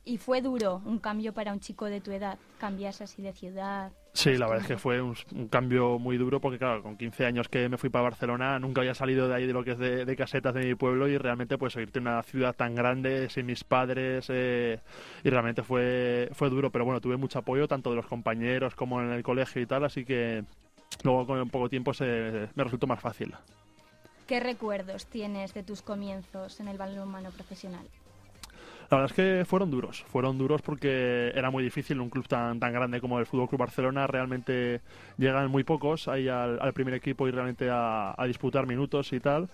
Y 0.03 0.17
fue 0.17 0.41
duro 0.41 0.82
un 0.86 1.00
cambio 1.00 1.34
para 1.34 1.53
un 1.53 1.62
chico 1.62 1.86
de 1.86 2.01
tu 2.01 2.12
edad, 2.12 2.38
cambiarse 2.58 3.05
así 3.05 3.22
de 3.22 3.32
ciudad. 3.32 3.93
Sí, 4.15 4.38
la 4.38 4.46
verdad 4.46 4.62
es 4.62 4.67
que 4.67 4.77
fue 4.77 5.01
un, 5.01 5.15
cambio 5.50 5.98
muy 5.98 6.17
duro 6.17 6.39
porque, 6.39 6.60
claro, 6.60 6.84
con 6.84 6.98
15 6.98 7.25
años 7.25 7.50
que 7.50 7.67
me 7.67 7.79
fui 7.79 7.89
para 7.89 8.03
Barcelona, 8.03 8.60
nunca 8.60 8.82
había 8.82 8.93
salido 8.93 9.27
de 9.27 9.34
ahí 9.34 9.48
de 9.48 9.53
lo 9.53 9.63
que 9.63 9.72
es 9.72 9.79
de, 9.79 10.15
casetas 10.15 10.53
de 10.53 10.63
mi 10.63 10.75
pueblo 10.75 11.08
y 11.08 11.17
realmente, 11.17 11.58
pues, 11.58 11.75
irte 11.77 11.98
a 11.98 12.01
una 12.03 12.24
ciudad 12.24 12.55
tan 12.55 12.75
grande 12.75 13.27
sin 13.32 13.48
mis 13.48 13.63
padres 13.63 14.27
eh, 14.29 14.79
y 15.24 15.29
realmente 15.32 15.63
fue, 15.63 16.29
fue 16.34 16.51
duro. 16.51 16.72
Pero 16.72 16.86
bueno, 16.86 17.01
tuve 17.01 17.17
mucho 17.17 17.39
apoyo 17.39 17.67
tanto 17.67 17.89
de 17.89 17.96
los 17.96 18.05
compañeros 18.05 18.75
como 18.75 19.01
en 19.01 19.10
el 19.10 19.24
colegio 19.24 19.63
y 19.63 19.65
tal, 19.65 19.84
así 19.84 20.05
que 20.05 20.43
luego 21.01 21.25
con 21.25 21.50
poco 21.50 21.67
tiempo 21.67 21.91
se, 21.96 22.50
me 22.53 22.63
resultó 22.63 22.86
más 22.86 23.00
fácil. 23.00 23.34
¿Qué 24.27 24.39
recuerdos 24.39 25.08
tienes 25.08 25.55
de 25.55 25.63
tus 25.63 25.82
comienzos 25.82 26.60
en 26.60 26.67
el 26.67 26.77
balonmano 26.77 27.32
profesional? 27.32 27.88
La 28.94 29.00
verdad 29.00 29.18
es 29.18 29.40
que 29.40 29.46
fueron 29.46 29.72
duros, 29.72 30.06
fueron 30.08 30.38
duros 30.38 30.62
porque 30.62 31.32
era 31.34 31.50
muy 31.50 31.64
difícil 31.64 32.00
un 32.00 32.12
club 32.12 32.28
tan, 32.28 32.60
tan 32.60 32.72
grande 32.72 33.02
como 33.02 33.18
el 33.18 33.26
Fútbol 33.26 33.50
Club 33.50 33.62
Barcelona, 33.62 34.06
realmente 34.06 34.82
llegan 35.18 35.50
muy 35.50 35.64
pocos 35.64 36.08
ahí 36.08 36.28
al, 36.28 36.60
primer 36.74 36.94
equipo 36.94 37.28
y 37.28 37.32
realmente 37.32 37.70
a, 37.72 38.16
disputar 38.28 38.68
minutos 38.68 39.12
y 39.14 39.20
tal. 39.20 39.50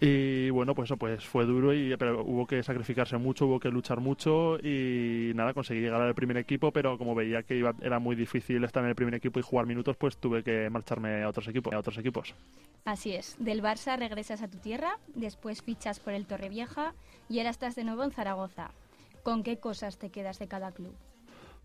Y 0.00 0.48
bueno, 0.50 0.76
pues 0.76 0.86
eso 0.86 0.96
pues 0.96 1.24
fue 1.24 1.44
duro, 1.44 1.74
y, 1.74 1.96
pero 1.96 2.22
hubo 2.22 2.46
que 2.46 2.62
sacrificarse 2.62 3.16
mucho, 3.16 3.46
hubo 3.46 3.58
que 3.58 3.68
luchar 3.68 3.98
mucho 3.98 4.58
y 4.62 5.32
nada, 5.34 5.54
conseguí 5.54 5.80
llegar 5.80 6.00
al 6.00 6.14
primer 6.14 6.36
equipo, 6.36 6.70
pero 6.70 6.96
como 6.96 7.16
veía 7.16 7.42
que 7.42 7.56
iba, 7.56 7.74
era 7.82 7.98
muy 7.98 8.14
difícil 8.14 8.62
estar 8.62 8.84
en 8.84 8.90
el 8.90 8.94
primer 8.94 9.14
equipo 9.16 9.40
y 9.40 9.42
jugar 9.42 9.66
minutos, 9.66 9.96
pues 9.96 10.18
tuve 10.18 10.44
que 10.44 10.70
marcharme 10.70 11.24
a 11.24 11.28
otros 11.28 11.48
equipos. 11.48 11.74
A 11.74 11.78
otros 11.80 11.98
equipos. 11.98 12.32
Así 12.84 13.12
es, 13.12 13.34
del 13.40 13.60
Barça 13.60 13.98
regresas 13.98 14.42
a 14.42 14.48
tu 14.48 14.58
tierra, 14.58 14.98
después 15.14 15.62
fichas 15.62 15.98
por 15.98 16.12
el 16.12 16.26
Torrevieja 16.26 16.94
y 17.28 17.38
ahora 17.38 17.50
estás 17.50 17.74
de 17.74 17.82
nuevo 17.82 18.04
en 18.04 18.10
Zaragoza. 18.10 18.70
¿Con 19.24 19.42
qué 19.42 19.58
cosas 19.58 19.98
te 19.98 20.10
quedas 20.10 20.38
de 20.38 20.48
cada 20.48 20.70
club? 20.72 20.94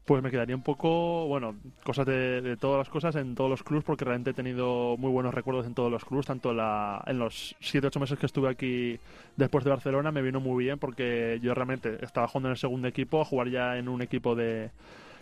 Pues 0.06 0.24
me 0.24 0.32
quedaría 0.32 0.56
un 0.56 0.64
poco, 0.64 1.28
bueno, 1.28 1.56
cosas 1.84 2.08
de, 2.08 2.42
de 2.42 2.56
todas 2.56 2.80
las 2.80 2.90
cosas 2.90 3.16
en 3.18 3.36
todos 3.36 3.50
los 3.50 3.64
clubs, 3.64 3.84
porque 3.84 4.06
realmente 4.06 4.32
he 4.32 4.34
tenido 4.34 4.96
muy 4.98 5.12
buenos 5.12 5.34
recuerdos 5.34 5.68
en 5.68 5.76
todos 5.76 5.92
los 5.92 6.06
clubs, 6.06 6.26
tanto 6.26 6.54
la, 6.54 7.04
en 7.06 7.20
los 7.20 7.56
7-8 7.60 8.00
meses 8.00 8.18
que 8.18 8.26
estuve 8.26 8.50
aquí 8.50 8.98
después 9.36 9.66
de 9.66 9.72
Barcelona 9.72 10.10
me 10.12 10.22
vino 10.22 10.40
muy 10.40 10.64
bien, 10.64 10.80
porque 10.80 11.38
yo 11.44 11.54
realmente 11.54 12.04
estaba 12.04 12.28
jugando 12.30 12.48
en 12.48 12.52
el 12.54 12.58
segundo 12.58 12.88
equipo, 12.88 13.22
a 13.22 13.26
jugar 13.26 13.50
ya 13.50 13.78
en 13.78 13.90
un 13.90 14.02
equipo 14.02 14.36
de, 14.36 14.72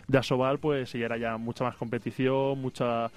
de 0.06 0.18
Asobal, 0.18 0.58
pues 0.58 0.94
y 0.94 1.02
era 1.02 1.18
ya 1.18 1.36
mucha 1.38 1.64
más 1.64 1.76
competición, 1.76 2.60
mucha 2.60 3.10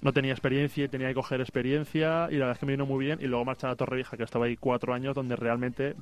no 0.00 0.12
tenía 0.12 0.32
experiencia 0.32 0.84
y 0.84 0.88
tenía 0.88 1.08
que 1.08 1.14
coger 1.14 1.40
experiencia, 1.40 2.28
y 2.30 2.34
la 2.34 2.46
verdad 2.46 2.52
es 2.52 2.58
que 2.60 2.66
me 2.66 2.72
vino 2.72 2.86
muy 2.86 3.04
bien, 3.04 3.18
y 3.20 3.26
luego 3.26 3.44
marchar 3.44 3.70
a 3.70 3.76
Torrevieja, 3.76 4.16
que 4.16 4.22
estaba 4.22 4.46
ahí 4.46 4.56
cuatro 4.56 4.94
años, 4.94 5.16
donde 5.16 5.34
realmente 5.36 5.96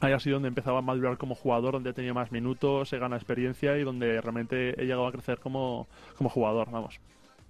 ahí 0.00 0.12
ha 0.12 0.18
sido 0.18 0.34
donde 0.34 0.48
empezaba 0.48 0.78
a 0.78 0.82
madurar 0.82 1.18
como 1.18 1.34
jugador, 1.34 1.72
donde 1.72 1.92
tenía 1.92 2.14
más 2.14 2.32
minutos, 2.32 2.92
he 2.92 2.98
ganado 2.98 3.16
experiencia 3.16 3.76
y 3.76 3.84
donde 3.84 4.20
realmente 4.20 4.80
he 4.80 4.84
llegado 4.84 5.06
a 5.06 5.12
crecer 5.12 5.38
como, 5.38 5.86
como 6.16 6.30
jugador, 6.30 6.70
vamos. 6.70 7.00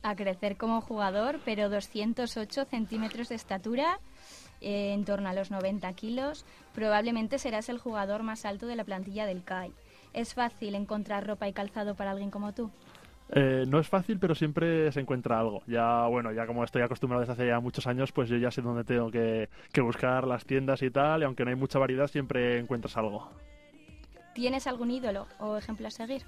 A 0.03 0.15
crecer 0.15 0.57
como 0.57 0.81
jugador, 0.81 1.41
pero 1.45 1.69
208 1.69 2.65
centímetros 2.67 3.29
de 3.29 3.35
estatura, 3.35 3.99
eh, 4.61 4.93
en 4.93 5.05
torno 5.05 5.29
a 5.29 5.33
los 5.33 5.51
90 5.51 5.93
kilos, 5.95 6.45
probablemente 6.75 7.39
serás 7.39 7.69
el 7.69 7.79
jugador 7.79 8.23
más 8.23 8.45
alto 8.45 8.67
de 8.67 8.77
la 8.77 8.85
plantilla 8.85 9.27
del 9.27 9.43
CAI. 9.43 9.73
¿Es 10.13 10.35
fácil 10.35 10.75
encontrar 10.75 11.27
ropa 11.27 11.49
y 11.49 11.53
calzado 11.53 11.95
para 11.95 12.13
alguien 12.13 12.31
como 12.31 12.53
tú? 12.53 12.71
Eh, 13.31 13.65
no 13.67 13.81
es 13.81 13.89
fácil, 13.89 14.19
pero 14.19 14.35
siempre 14.35 14.93
se 14.93 15.01
encuentra 15.01 15.41
algo. 15.41 15.63
Ya, 15.67 16.07
bueno, 16.07 16.33
ya 16.33 16.47
como 16.47 16.63
estoy 16.63 16.83
acostumbrado 16.83 17.21
desde 17.21 17.33
hace 17.33 17.47
ya 17.47 17.61
muchos 17.61 17.87
años, 17.87 18.13
pues 18.13 18.29
yo 18.29 18.37
ya 18.37 18.51
sé 18.51 18.63
dónde 18.63 18.85
tengo 18.85 19.11
que, 19.11 19.49
que 19.73 19.81
buscar 19.81 20.27
las 20.27 20.45
tiendas 20.45 20.83
y 20.83 20.91
tal, 20.91 21.23
y 21.23 21.25
aunque 21.25 21.45
no 21.45 21.51
hay 21.51 21.57
mucha 21.57 21.79
variedad, 21.79 22.07
siempre 22.07 22.59
encuentras 22.59 22.97
algo. 22.97 23.31
¿Tienes 24.35 24.67
algún 24.67 24.91
ídolo 24.91 25.27
o 25.39 25.57
ejemplo 25.57 25.89
a 25.89 25.91
seguir? 25.91 26.23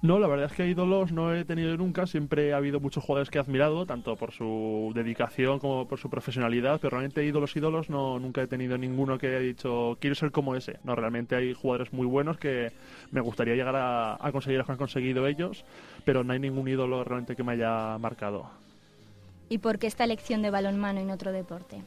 No, 0.00 0.20
la 0.20 0.28
verdad 0.28 0.46
es 0.46 0.52
que 0.52 0.64
ídolos 0.68 1.10
no 1.10 1.34
he 1.34 1.44
tenido 1.44 1.76
nunca. 1.76 2.06
Siempre 2.06 2.52
ha 2.52 2.58
habido 2.58 2.78
muchos 2.78 3.02
jugadores 3.02 3.30
que 3.30 3.38
he 3.38 3.40
admirado, 3.40 3.84
tanto 3.84 4.14
por 4.14 4.30
su 4.30 4.92
dedicación 4.94 5.58
como 5.58 5.88
por 5.88 5.98
su 5.98 6.08
profesionalidad, 6.08 6.78
pero 6.80 6.90
realmente 6.90 7.24
ídolos, 7.24 7.56
ídolos, 7.56 7.90
no, 7.90 8.20
nunca 8.20 8.40
he 8.40 8.46
tenido 8.46 8.78
ninguno 8.78 9.18
que 9.18 9.26
haya 9.26 9.40
dicho 9.40 9.98
quiero 10.00 10.14
ser 10.14 10.30
como 10.30 10.54
ese. 10.54 10.78
No, 10.84 10.94
realmente 10.94 11.34
hay 11.34 11.52
jugadores 11.52 11.92
muy 11.92 12.06
buenos 12.06 12.38
que 12.38 12.70
me 13.10 13.20
gustaría 13.20 13.56
llegar 13.56 13.74
a, 13.74 14.24
a 14.24 14.30
conseguir 14.30 14.58
lo 14.58 14.66
que 14.66 14.72
han 14.72 14.78
conseguido 14.78 15.26
ellos, 15.26 15.64
pero 16.04 16.22
no 16.22 16.32
hay 16.32 16.38
ningún 16.38 16.68
ídolo 16.68 17.02
realmente 17.02 17.34
que 17.34 17.42
me 17.42 17.52
haya 17.52 17.98
marcado. 17.98 18.48
¿Y 19.48 19.58
por 19.58 19.80
qué 19.80 19.88
esta 19.88 20.04
elección 20.04 20.42
de 20.42 20.50
balonmano 20.50 21.00
en 21.00 21.10
otro 21.10 21.32
deporte? 21.32 21.82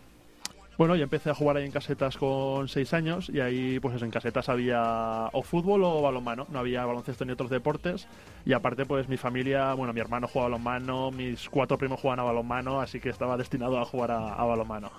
Bueno, 0.82 0.96
yo 0.96 1.04
empecé 1.04 1.30
a 1.30 1.36
jugar 1.36 1.58
ahí 1.58 1.66
en 1.66 1.72
casetas 1.72 2.18
con 2.18 2.68
seis 2.68 2.92
años 2.96 3.30
y 3.30 3.40
ahí 3.40 3.80
pues 3.80 4.02
en 4.02 4.10
casetas 4.10 4.50
había 4.50 5.30
o 5.32 5.44
fútbol 5.44 5.84
o 5.84 6.02
balonmano, 6.02 6.48
no 6.50 6.58
había 6.58 6.84
baloncesto 6.84 7.24
ni 7.24 7.34
otros 7.34 7.52
deportes 7.52 8.08
y 8.48 8.54
aparte 8.54 8.88
pues 8.88 9.08
mi 9.08 9.16
familia, 9.16 9.76
bueno, 9.76 9.94
mi 9.94 10.00
hermano 10.00 10.28
juega 10.28 10.48
balonmano, 10.48 11.12
mis 11.12 11.48
cuatro 11.50 11.78
primos 11.78 12.00
juegan 12.00 12.22
a 12.22 12.24
balonmano, 12.24 12.82
así 12.82 13.00
que 13.00 13.10
estaba 13.10 13.38
destinado 13.38 13.78
a 13.80 13.86
jugar 13.86 14.10
a, 14.10 14.34
a 14.34 14.44
balonmano. 14.44 14.90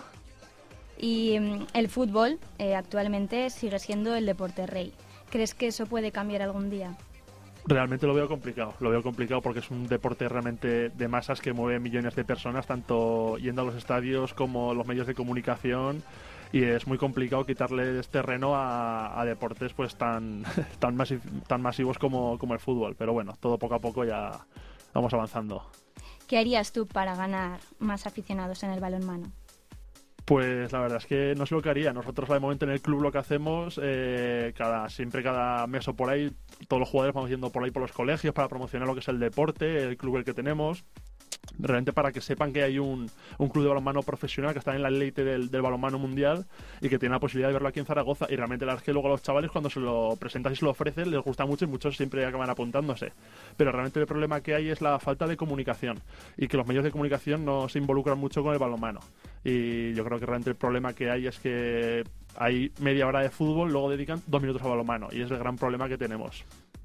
Y 0.98 1.40
mm, 1.40 1.66
el 1.74 1.88
fútbol 1.88 2.38
eh, 2.60 2.76
actualmente 2.76 3.50
sigue 3.50 3.80
siendo 3.80 4.14
el 4.14 4.24
deporte 4.24 4.68
rey. 4.68 4.92
¿Crees 5.30 5.52
que 5.52 5.66
eso 5.66 5.86
puede 5.86 6.12
cambiar 6.12 6.42
algún 6.42 6.70
día? 6.70 6.96
Realmente 7.64 8.06
lo 8.08 8.14
veo 8.14 8.28
complicado, 8.28 8.74
lo 8.80 8.90
veo 8.90 9.02
complicado 9.02 9.40
porque 9.40 9.60
es 9.60 9.70
un 9.70 9.86
deporte 9.86 10.28
realmente 10.28 10.88
de 10.88 11.08
masas 11.08 11.40
que 11.40 11.52
mueve 11.52 11.78
millones 11.78 12.16
de 12.16 12.24
personas, 12.24 12.66
tanto 12.66 13.38
yendo 13.38 13.62
a 13.62 13.64
los 13.64 13.76
estadios 13.76 14.34
como 14.34 14.74
los 14.74 14.86
medios 14.86 15.06
de 15.06 15.14
comunicación 15.14 16.02
y 16.52 16.64
es 16.64 16.86
muy 16.86 16.98
complicado 16.98 17.46
quitarles 17.46 18.08
terreno 18.08 18.56
a, 18.56 19.18
a 19.18 19.24
deportes 19.24 19.72
pues 19.74 19.94
tan 19.96 20.44
tan, 20.80 20.98
tan 21.46 21.62
masivos 21.62 21.98
como, 21.98 22.36
como 22.38 22.54
el 22.54 22.60
fútbol. 22.60 22.96
Pero 22.96 23.12
bueno, 23.12 23.36
todo 23.40 23.58
poco 23.58 23.76
a 23.76 23.80
poco 23.80 24.04
ya 24.04 24.44
vamos 24.92 25.14
avanzando. 25.14 25.64
¿Qué 26.26 26.38
harías 26.38 26.72
tú 26.72 26.86
para 26.86 27.14
ganar 27.14 27.60
más 27.78 28.06
aficionados 28.06 28.62
en 28.62 28.70
el 28.70 28.80
balonmano? 28.80 29.32
Pues 30.24 30.70
la 30.72 30.80
verdad 30.80 30.98
es 30.98 31.06
que 31.06 31.34
no 31.36 31.46
sé 31.46 31.54
lo 31.54 31.62
que 31.62 31.70
haría. 31.70 31.92
Nosotros 31.92 32.28
de 32.28 32.38
momento 32.38 32.64
en 32.64 32.70
el 32.70 32.80
club 32.80 33.02
lo 33.02 33.10
que 33.10 33.18
hacemos, 33.18 33.80
eh, 33.82 34.52
cada 34.56 34.88
siempre 34.88 35.22
cada 35.22 35.66
mes 35.66 35.88
o 35.88 35.94
por 35.94 36.10
ahí, 36.10 36.30
todos 36.68 36.80
los 36.80 36.88
jugadores 36.88 37.14
vamos 37.14 37.30
yendo 37.30 37.50
por 37.50 37.64
ahí 37.64 37.70
por 37.70 37.82
los 37.82 37.92
colegios 37.92 38.32
para 38.32 38.48
promocionar 38.48 38.86
lo 38.86 38.94
que 38.94 39.00
es 39.00 39.08
el 39.08 39.18
deporte, 39.18 39.82
el 39.82 39.96
club 39.96 40.18
el 40.18 40.24
que 40.24 40.34
tenemos. 40.34 40.84
Realmente 41.58 41.92
para 41.92 42.12
que 42.12 42.20
sepan 42.20 42.52
que 42.52 42.62
hay 42.62 42.78
un, 42.78 43.10
un 43.38 43.48
club 43.48 43.64
de 43.64 43.68
balonmano 43.68 44.02
profesional 44.02 44.52
que 44.52 44.58
está 44.58 44.74
en 44.74 44.82
la 44.82 44.88
elite 44.88 45.24
del, 45.24 45.48
balonmano 45.48 45.98
mundial 45.98 46.46
y 46.80 46.88
que 46.88 46.98
tiene 46.98 47.14
la 47.14 47.20
posibilidad 47.20 47.48
de 47.48 47.54
verlo 47.54 47.68
aquí 47.68 47.80
en 47.80 47.86
Zaragoza. 47.86 48.26
Y 48.30 48.36
realmente 48.36 48.64
la 48.64 48.72
verdad 48.72 48.82
es 48.82 48.86
que 48.86 48.92
luego 48.92 49.08
a 49.08 49.12
los 49.12 49.22
chavales 49.22 49.50
cuando 49.50 49.68
se 49.68 49.80
lo 49.80 50.16
presentas 50.16 50.52
y 50.52 50.56
se 50.56 50.64
lo 50.64 50.70
ofreces 50.70 51.06
les 51.06 51.20
gusta 51.20 51.44
mucho 51.44 51.64
y 51.64 51.68
muchos 51.68 51.96
siempre 51.96 52.24
acaban 52.24 52.48
apuntándose. 52.48 53.12
Pero 53.56 53.72
realmente 53.72 54.00
el 54.00 54.06
problema 54.06 54.40
que 54.40 54.54
hay 54.54 54.70
es 54.70 54.80
la 54.80 54.98
falta 54.98 55.26
de 55.26 55.36
comunicación 55.36 56.00
y 56.36 56.48
que 56.48 56.56
los 56.56 56.66
medios 56.66 56.84
de 56.84 56.90
comunicación 56.90 57.44
no 57.44 57.68
se 57.68 57.78
involucran 57.78 58.18
mucho 58.18 58.42
con 58.42 58.52
el 58.52 58.58
balonmano. 58.58 59.00
Y 59.44 59.92
yo 59.94 60.04
creo 60.04 60.18
que 60.18 60.26
realmente 60.26 60.50
el 60.50 60.56
problema 60.56 60.94
que 60.94 61.10
hay 61.10 61.26
es 61.26 61.38
que 61.38 62.04
hay 62.36 62.72
media 62.80 63.06
hora 63.06 63.20
de 63.20 63.30
fútbol, 63.30 63.72
luego 63.72 63.90
dedican 63.90 64.22
dos 64.26 64.40
minutos 64.40 64.62
a 64.62 64.68
balonmano 64.68 65.08
y 65.12 65.20
es 65.20 65.30
el 65.30 65.38
gran 65.38 65.56
problema 65.56 65.88
que 65.88 65.98
tenemos. 65.98 66.44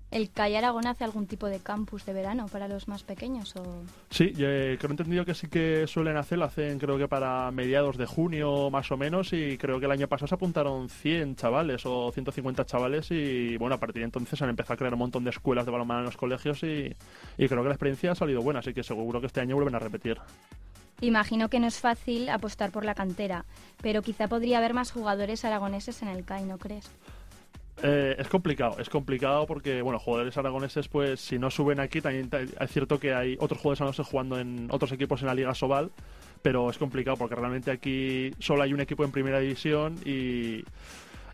¿El 0.09 0.31
CAI 0.31 0.55
Aragón 0.55 0.87
hace 0.87 1.03
algún 1.03 1.27
tipo 1.27 1.47
de 1.47 1.59
campus 1.59 2.05
de 2.05 2.13
verano 2.13 2.47
para 2.47 2.69
los 2.69 2.87
más 2.87 3.03
pequeños? 3.03 3.53
O... 3.57 3.83
Sí, 4.09 4.31
eh, 4.37 4.77
creo 4.79 4.91
entendido 4.91 5.25
que 5.25 5.33
sí 5.33 5.47
que 5.47 5.85
suelen 5.85 6.15
hacer, 6.15 6.37
lo 6.37 6.45
hacen 6.45 6.79
creo 6.79 6.97
que 6.97 7.09
para 7.09 7.51
mediados 7.51 7.97
de 7.97 8.05
junio 8.05 8.69
más 8.69 8.89
o 8.91 8.97
menos 8.97 9.33
y 9.33 9.57
creo 9.57 9.79
que 9.79 9.85
el 9.85 9.91
año 9.91 10.07
pasado 10.07 10.27
se 10.27 10.35
apuntaron 10.35 10.87
100 10.87 11.35
chavales 11.35 11.85
o 11.85 12.09
150 12.13 12.65
chavales 12.65 13.11
y 13.11 13.57
bueno, 13.57 13.75
a 13.75 13.79
partir 13.79 14.01
de 14.01 14.05
entonces 14.05 14.41
han 14.41 14.49
empezado 14.49 14.75
a 14.75 14.77
crear 14.77 14.93
un 14.93 14.99
montón 14.99 15.25
de 15.25 15.31
escuelas 15.31 15.65
de 15.65 15.71
balonmano 15.71 15.99
en 15.99 16.05
los 16.05 16.17
colegios 16.17 16.63
y, 16.63 16.95
y 17.37 17.47
creo 17.47 17.61
que 17.61 17.69
la 17.69 17.75
experiencia 17.75 18.13
ha 18.13 18.15
salido 18.15 18.41
buena, 18.41 18.61
así 18.61 18.73
que 18.73 18.83
seguro 18.83 19.19
que 19.19 19.27
este 19.27 19.41
año 19.41 19.55
vuelven 19.55 19.75
a 19.75 19.79
repetir. 19.79 20.17
Imagino 21.01 21.49
que 21.49 21.59
no 21.59 21.67
es 21.67 21.79
fácil 21.79 22.29
apostar 22.29 22.71
por 22.71 22.85
la 22.85 22.95
cantera, 22.95 23.45
pero 23.81 24.01
quizá 24.01 24.27
podría 24.27 24.57
haber 24.57 24.73
más 24.73 24.91
jugadores 24.91 25.45
aragoneses 25.45 26.01
en 26.01 26.07
el 26.07 26.25
CAI, 26.25 26.45
¿no 26.45 26.57
crees? 26.57 26.89
Eh, 27.83 28.15
es 28.17 28.27
complicado, 28.27 28.77
es 28.79 28.89
complicado 28.89 29.45
porque, 29.45 29.83
bueno, 29.83 29.99
jugadores 29.99 30.35
aragoneses, 30.35 30.87
pues 30.87 31.19
si 31.19 31.37
no 31.37 31.51
suben 31.51 31.79
aquí, 31.79 32.01
también 32.01 32.27
ta- 32.27 32.41
es 32.41 32.71
cierto 32.71 32.99
que 32.99 33.13
hay 33.13 33.37
otros 33.39 33.59
jugadores 33.61 33.81
aragoneses 33.81 34.07
jugando 34.07 34.39
en 34.39 34.67
otros 34.71 34.91
equipos 34.93 35.21
en 35.21 35.27
la 35.27 35.35
Liga 35.35 35.53
Sobal, 35.53 35.91
pero 36.41 36.71
es 36.71 36.77
complicado 36.79 37.17
porque 37.17 37.35
realmente 37.35 37.69
aquí 37.69 38.31
solo 38.39 38.63
hay 38.63 38.73
un 38.73 38.79
equipo 38.81 39.03
en 39.03 39.11
primera 39.11 39.39
división 39.39 39.95
y, 40.05 40.63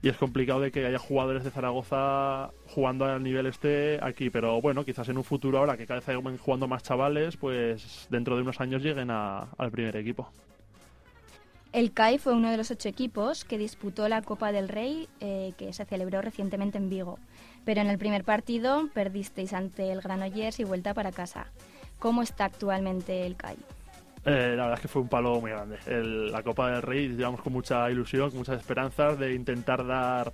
y 0.01 0.09
es 0.09 0.17
complicado 0.17 0.59
de 0.59 0.71
que 0.71 0.85
haya 0.85 0.99
jugadores 0.99 1.45
de 1.45 1.49
Zaragoza 1.51 2.51
jugando 2.67 3.05
al 3.05 3.23
nivel 3.23 3.45
este 3.45 3.99
aquí, 4.01 4.29
pero 4.29 4.59
bueno, 4.61 4.83
quizás 4.83 5.07
en 5.07 5.17
un 5.17 5.23
futuro 5.23 5.59
ahora 5.59 5.77
que 5.77 5.87
cada 5.87 6.01
vez 6.01 6.07
vayan 6.21 6.37
jugando 6.37 6.67
más 6.67 6.83
chavales, 6.83 7.37
pues 7.37 8.05
dentro 8.09 8.35
de 8.35 8.41
unos 8.41 8.59
años 8.59 8.83
lleguen 8.83 9.11
a- 9.11 9.47
al 9.57 9.71
primer 9.71 9.95
equipo. 9.95 10.29
El 11.73 11.91
CAI 11.91 12.19
fue 12.19 12.33
uno 12.33 12.51
de 12.51 12.57
los 12.57 12.69
ocho 12.69 12.87
equipos 12.87 13.43
que 13.45 13.57
disputó 13.57 14.07
la 14.07 14.21
Copa 14.21 14.51
del 14.51 14.69
Rey 14.69 15.09
eh, 15.19 15.53
que 15.57 15.73
se 15.73 15.85
celebró 15.85 16.21
recientemente 16.21 16.77
en 16.77 16.87
Vigo. 16.89 17.17
Pero 17.65 17.81
en 17.81 17.87
el 17.87 17.97
primer 17.97 18.23
partido 18.23 18.89
perdisteis 18.93 19.53
ante 19.53 19.91
el 19.91 20.01
Granollers 20.01 20.59
y 20.59 20.63
vuelta 20.65 20.93
para 20.93 21.11
casa. 21.11 21.47
¿Cómo 21.97 22.21
está 22.21 22.45
actualmente 22.45 23.25
el 23.25 23.35
CAI? 23.35 23.57
Eh, 24.25 24.53
la 24.55 24.63
verdad 24.63 24.73
es 24.75 24.79
que 24.81 24.87
fue 24.87 25.01
un 25.01 25.07
palo 25.09 25.41
muy 25.41 25.49
grande. 25.51 25.77
El- 25.87 26.31
la 26.31 26.43
Copa 26.43 26.69
del 26.71 26.81
Rey 26.83 27.07
llevamos 27.09 27.41
con 27.41 27.51
mucha 27.51 27.89
ilusión, 27.89 28.29
con 28.29 28.39
muchas 28.39 28.59
esperanzas 28.59 29.17
de 29.17 29.33
intentar 29.33 29.85
dar 29.85 30.31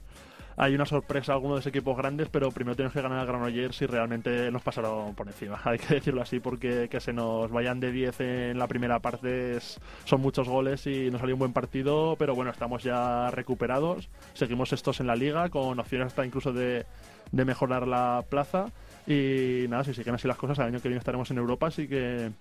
hay 0.62 0.76
una 0.76 0.86
sorpresa 0.86 1.32
a 1.32 1.36
alguno 1.36 1.54
de 1.54 1.62
esos 1.62 1.70
equipos 1.70 1.96
grandes, 1.96 2.28
pero 2.28 2.52
primero 2.52 2.76
tenemos 2.76 2.92
que 2.94 3.02
ganar 3.02 3.20
a 3.20 3.24
Granollers 3.24 3.82
y 3.82 3.86
realmente 3.86 4.52
nos 4.52 4.62
pasaron 4.62 5.16
por 5.16 5.26
encima. 5.28 5.58
Hay 5.66 5.80
que 5.80 5.96
decirlo 5.96 6.22
así 6.22 6.42
porque 6.42 6.90
que 6.90 7.00
se 7.00 7.14
nos 7.14 7.50
vayan 7.50 7.80
de 7.80 7.94
10 7.94 8.20
en 8.20 8.60
la 8.60 8.68
primera 8.68 9.00
parte 9.00 9.56
es- 9.56 9.80
son 10.04 10.20
muchos 10.20 10.50
goles 10.50 10.86
y 10.86 11.10
nos 11.12 11.22
salió 11.22 11.36
un 11.36 11.40
buen 11.40 11.54
partido, 11.54 12.18
pero 12.20 12.36
bueno, 12.36 12.52
estamos 12.52 12.84
ya 12.84 13.32
recuperados. 13.32 14.10
Seguimos 14.34 14.74
estos 14.74 15.00
en 15.00 15.08
la 15.08 15.16
liga 15.16 15.48
con 15.50 15.80
opciones 15.80 16.08
hasta 16.08 16.26
incluso 16.26 16.52
de, 16.52 16.86
de 17.32 17.46
mejorar 17.46 17.88
la 17.88 18.26
plaza. 18.30 18.66
Y 19.08 19.66
nada, 19.70 19.86
si 19.86 19.94
siguen 19.94 20.16
así 20.16 20.28
las 20.28 20.36
cosas, 20.38 20.60
el 20.60 20.66
año 20.66 20.82
que 20.82 20.90
viene 20.90 21.00
estaremos 21.00 21.32
en 21.32 21.38
Europa, 21.38 21.68
así 21.68 21.88
que 21.88 22.32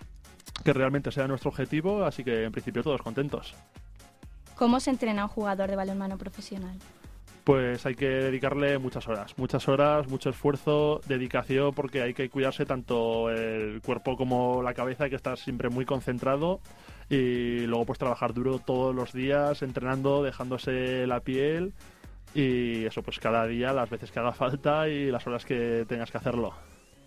que 0.64 0.72
realmente 0.72 1.12
sea 1.12 1.28
nuestro 1.28 1.50
objetivo, 1.50 2.04
así 2.04 2.24
que 2.24 2.42
en 2.42 2.50
principio 2.50 2.82
todos 2.82 3.00
contentos. 3.00 3.54
¿Cómo 4.56 4.80
se 4.80 4.90
entrena 4.90 5.22
un 5.22 5.28
jugador 5.28 5.70
de 5.70 5.76
balonmano 5.76 6.18
profesional? 6.18 6.76
Pues 7.48 7.86
hay 7.86 7.94
que 7.94 8.04
dedicarle 8.04 8.76
muchas 8.76 9.08
horas, 9.08 9.32
muchas 9.38 9.66
horas, 9.68 10.06
mucho 10.06 10.28
esfuerzo, 10.28 11.00
dedicación, 11.06 11.72
porque 11.72 12.02
hay 12.02 12.12
que 12.12 12.28
cuidarse 12.28 12.66
tanto 12.66 13.30
el 13.30 13.80
cuerpo 13.80 14.18
como 14.18 14.62
la 14.62 14.74
cabeza, 14.74 15.04
hay 15.04 15.10
que 15.10 15.16
estar 15.16 15.38
siempre 15.38 15.70
muy 15.70 15.86
concentrado 15.86 16.60
y 17.08 17.60
luego 17.60 17.86
pues 17.86 17.98
trabajar 17.98 18.34
duro 18.34 18.58
todos 18.58 18.94
los 18.94 19.14
días, 19.14 19.62
entrenando, 19.62 20.22
dejándose 20.22 21.06
la 21.06 21.20
piel 21.20 21.72
y 22.34 22.84
eso 22.84 23.02
pues 23.02 23.18
cada 23.18 23.46
día, 23.46 23.72
las 23.72 23.88
veces 23.88 24.10
que 24.12 24.20
haga 24.20 24.32
falta 24.32 24.86
y 24.86 25.10
las 25.10 25.26
horas 25.26 25.46
que 25.46 25.86
tengas 25.88 26.10
que 26.10 26.18
hacerlo. 26.18 26.52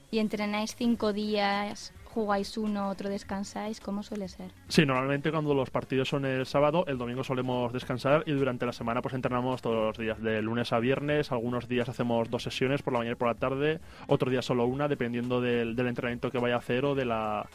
¿Y 0.10 0.18
entrenáis 0.18 0.76
cinco 0.76 1.14
días 1.14 1.94
jugáis 2.14 2.58
uno, 2.58 2.90
otro 2.90 3.10
descansáis? 3.10 3.80
¿Cómo 3.80 4.04
suele 4.04 4.28
ser? 4.28 4.52
Sí, 4.68 4.86
normalmente 4.86 5.32
cuando 5.32 5.54
los 5.54 5.70
partidos 5.70 6.10
son 6.10 6.26
el 6.26 6.46
sábado, 6.46 6.86
el 6.88 6.98
domingo 6.98 7.24
solemos 7.24 7.72
descansar 7.74 8.24
y 8.26 8.34
durante 8.34 8.66
la 8.66 8.74
semana 8.74 9.02
pues 9.02 9.14
entrenamos 9.14 9.62
todos 9.62 9.78
los 9.78 9.98
días, 9.98 10.22
de 10.22 10.42
lunes 10.42 10.74
a 10.74 10.80
viernes. 10.80 11.32
Algunos 11.32 11.68
días 11.68 11.90
hacemos 11.90 12.30
dos 12.30 12.44
sesiones, 12.44 12.82
por 12.82 12.94
la 12.94 13.00
mañana 13.00 13.14
y 13.14 13.18
por 13.18 13.30
la 13.30 13.36
tarde, 13.36 13.80
otro 14.08 14.30
día 14.30 14.42
solo 14.42 14.66
una, 14.66 14.88
dependiendo 14.88 15.42
del, 15.42 15.76
del 15.76 15.88
entrenamiento 15.88 16.32
que 16.32 16.38
vaya 16.38 16.56
a 16.56 16.60
hacer 16.60 16.86
o 16.86 16.96
de, 16.96 17.06
la, 17.06 17.48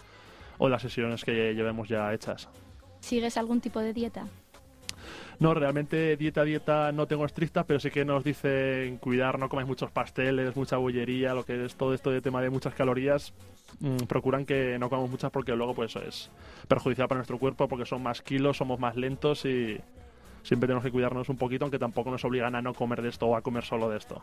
o 0.59 0.67
de 0.67 0.71
las 0.71 0.83
sesiones 0.83 1.25
que 1.25 1.55
llevemos 1.55 1.89
ya 1.89 2.13
hechas. 2.13 2.49
¿Sigues 3.01 3.37
algún 3.37 3.61
tipo 3.61 3.81
de 3.81 3.93
dieta? 3.93 4.27
No, 5.38 5.52
realmente 5.52 6.16
dieta, 6.16 6.45
dieta 6.45 6.93
no 6.93 7.07
tengo 7.07 7.26
estricta, 7.26 7.64
pero 7.64 7.78
sí 7.78 7.90
que 7.90 8.05
nos 8.05 8.25
dicen 8.25 8.97
cuidar, 8.99 9.38
no 9.38 9.49
comáis 9.49 9.69
muchos 9.69 9.90
pasteles, 9.90 10.57
mucha 10.57 10.78
bollería, 10.78 11.35
lo 11.35 11.45
que 11.45 11.64
es 11.64 11.75
todo 11.75 11.93
esto 11.93 12.11
de 12.11 12.23
tema 12.23 12.40
de 12.40 12.50
muchas 12.50 12.75
calorías. 12.75 13.35
mm, 13.81 14.07
procuran 14.07 14.47
que 14.47 14.78
no 14.78 14.88
comamos 14.88 15.11
muchas 15.11 15.31
porque 15.31 15.55
luego 15.55 15.75
pues 15.75 15.97
es 15.97 16.31
perjudicial 16.69 17.09
para 17.09 17.19
nuestro 17.19 17.38
cuerpo 17.38 17.69
porque 17.69 17.85
son 17.85 18.02
más 18.02 18.23
kilos, 18.23 18.57
somos 18.57 18.78
más 18.78 18.97
lentos 18.97 19.45
y 19.45 19.78
siempre 20.43 20.69
tenemos 20.69 20.85
que 20.85 20.93
cuidarnos 20.93 21.28
un 21.28 21.37
poquito, 21.37 21.64
aunque 21.64 21.78
tampoco 21.78 22.11
nos 22.11 22.25
obligan 22.25 22.55
a 22.55 22.62
no 22.62 22.73
comer 22.73 23.02
de 23.02 23.09
esto 23.09 23.26
o 23.26 23.37
a 23.37 23.43
comer 23.43 23.64
solo 23.64 23.90
de 23.90 23.99
esto. 23.99 24.23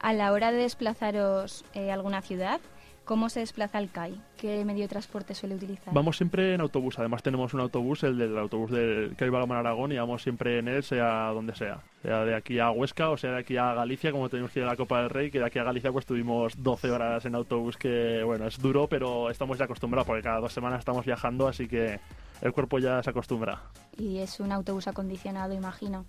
A 0.00 0.12
la 0.12 0.32
hora 0.32 0.50
de 0.50 0.58
desplazaros 0.58 1.64
eh, 1.74 1.90
a 1.90 1.94
alguna 1.94 2.22
ciudad, 2.22 2.60
¿cómo 3.04 3.28
se 3.28 3.40
desplaza 3.40 3.78
el 3.78 3.90
CAI? 3.90 4.20
¿Qué 4.36 4.64
medio 4.64 4.82
de 4.82 4.88
transporte 4.88 5.34
suele 5.34 5.54
utilizar? 5.54 5.92
Vamos 5.92 6.16
siempre 6.16 6.54
en 6.54 6.60
autobús, 6.60 6.98
además 6.98 7.22
tenemos 7.22 7.54
un 7.54 7.60
autobús, 7.60 8.02
el 8.04 8.18
del 8.18 8.36
autobús 8.38 8.70
del 8.70 9.16
que 9.16 9.26
iba 9.26 9.40
a 9.40 9.58
Aragón 9.58 9.92
y 9.92 9.96
vamos 9.96 10.22
siempre 10.22 10.58
en 10.58 10.68
él, 10.68 10.82
sea 10.82 11.28
donde 11.28 11.54
sea, 11.54 11.80
sea 12.02 12.24
de 12.24 12.34
aquí 12.34 12.58
a 12.58 12.70
Huesca 12.70 13.10
o 13.10 13.16
sea 13.16 13.32
de 13.32 13.38
aquí 13.40 13.56
a 13.56 13.74
Galicia, 13.74 14.12
como 14.12 14.28
tenemos 14.28 14.50
que 14.50 14.60
ir 14.60 14.64
a 14.64 14.68
la 14.68 14.76
Copa 14.76 15.00
del 15.00 15.10
Rey, 15.10 15.30
que 15.30 15.38
de 15.38 15.46
aquí 15.46 15.58
a 15.58 15.64
Galicia 15.64 15.92
pues 15.92 16.06
tuvimos 16.06 16.54
12 16.62 16.90
horas 16.90 17.24
en 17.24 17.34
autobús, 17.34 17.76
que 17.76 18.22
bueno, 18.24 18.46
es 18.46 18.58
duro, 18.58 18.88
pero 18.88 19.30
estamos 19.30 19.58
ya 19.58 19.64
acostumbrados 19.64 20.06
porque 20.06 20.22
cada 20.22 20.40
dos 20.40 20.52
semanas 20.52 20.80
estamos 20.80 21.04
viajando, 21.04 21.48
así 21.48 21.68
que 21.68 22.00
el 22.40 22.52
cuerpo 22.52 22.78
ya 22.78 23.02
se 23.02 23.10
acostumbra. 23.10 23.62
Y 23.96 24.18
es 24.18 24.40
un 24.40 24.52
autobús 24.52 24.88
acondicionado, 24.88 25.54
imagino. 25.54 26.04